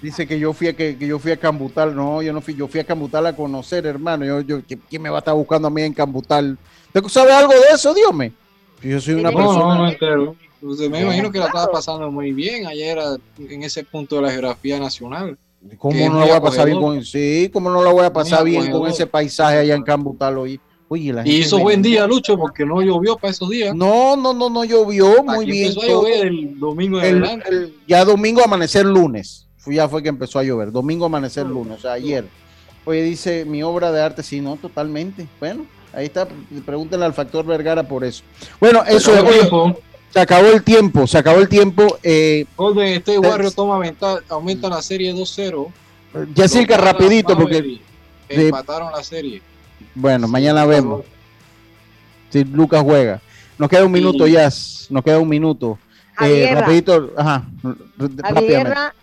[0.00, 2.68] Dice que yo fui a que, yo fui a Cambutal, no, yo no fui, yo
[2.68, 4.24] fui a Cambutal a conocer, hermano.
[4.24, 6.56] Yo, yo, ¿quién me va a estar buscando a mí en Cambutal?
[6.86, 7.92] ¿Usted sabe algo de eso?
[7.92, 8.32] Dígame.
[8.80, 9.96] Yo soy una persona.
[10.00, 12.98] No, no, me imagino que la estaba pasando muy bien ayer
[13.38, 15.36] en ese punto de la geografía nacional.
[15.78, 18.44] ¿Cómo no la voy a pasar bien con sí, cómo no la voy a pasar
[18.44, 20.60] bien con ese paisaje allá en Cambutal hoy?
[20.90, 23.74] Oye, la y hizo buen día, Lucho, porque no llovió para esos días.
[23.74, 25.68] No, no, no, no llovió, muy bien.
[25.68, 29.46] Empezó a llover el domingo de ya domingo amanecer lunes.
[29.66, 30.72] Ya fue que empezó a llover.
[30.72, 32.24] Domingo amanecer lunes, o sea, ayer.
[32.86, 35.26] Oye, dice mi obra de arte, sí, no, totalmente.
[35.38, 36.26] Bueno, ahí está,
[36.64, 38.22] pregúntenle al factor Vergara por eso.
[38.58, 39.50] Bueno, eso es.
[40.10, 41.98] Se acabó el tiempo, se acabó el tiempo.
[42.02, 42.46] Eh,
[42.78, 45.70] este Warrior toma aumenta, aumenta la serie 2-0.
[46.34, 47.78] Ya que rapidito porque
[48.30, 49.42] empataron la serie.
[49.94, 51.04] Bueno, mañana vemos.
[52.30, 53.20] Si Lucas juega.
[53.58, 54.48] Nos queda un minuto ya,
[54.90, 55.78] nos queda un minuto.
[56.20, 57.44] Eh, rapidito, ajá.
[58.40, 58.94] Guerra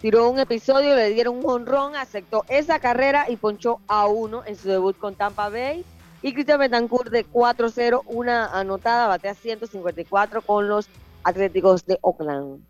[0.00, 4.56] tiró un episodio, le dieron un honrón, aceptó esa carrera y ponchó a uno en
[4.56, 5.84] su debut con Tampa Bay.
[6.22, 10.88] Y Cristian Betancourt de 4-0, una anotada, batea 154 con los
[11.22, 12.60] Atléticos de Oakland.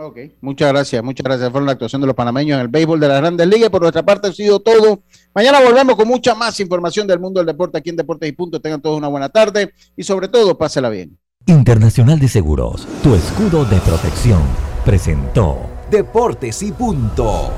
[0.00, 1.50] Ok, muchas gracias, muchas gracias.
[1.50, 3.68] Fue la actuación de los panameños en el béisbol de las grandes ligas.
[3.68, 5.02] Por nuestra parte ha sido todo.
[5.34, 8.60] Mañana volvemos con mucha más información del mundo del deporte aquí en Deportes y Punto.
[8.60, 11.18] Tengan todos una buena tarde y sobre todo, pásela bien.
[11.46, 14.40] Internacional de Seguros, tu escudo de protección,
[14.84, 15.58] presentó
[15.90, 17.50] Deportes y Punto.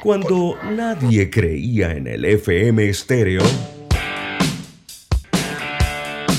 [0.00, 3.42] Cuando nadie creía en el FM estéreo.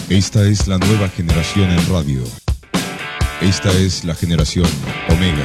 [0.09, 2.21] Esta es la nueva generación en radio.
[3.41, 4.67] Esta es la generación
[5.09, 5.43] Omega.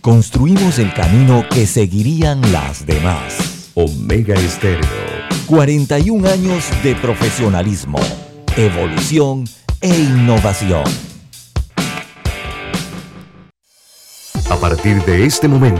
[0.00, 3.72] Construimos el camino que seguirían las demás.
[3.74, 4.86] Omega Estéreo.
[5.46, 7.98] 41 años de profesionalismo,
[8.56, 9.44] evolución
[9.80, 10.84] e innovación.
[14.48, 15.78] A partir de este momento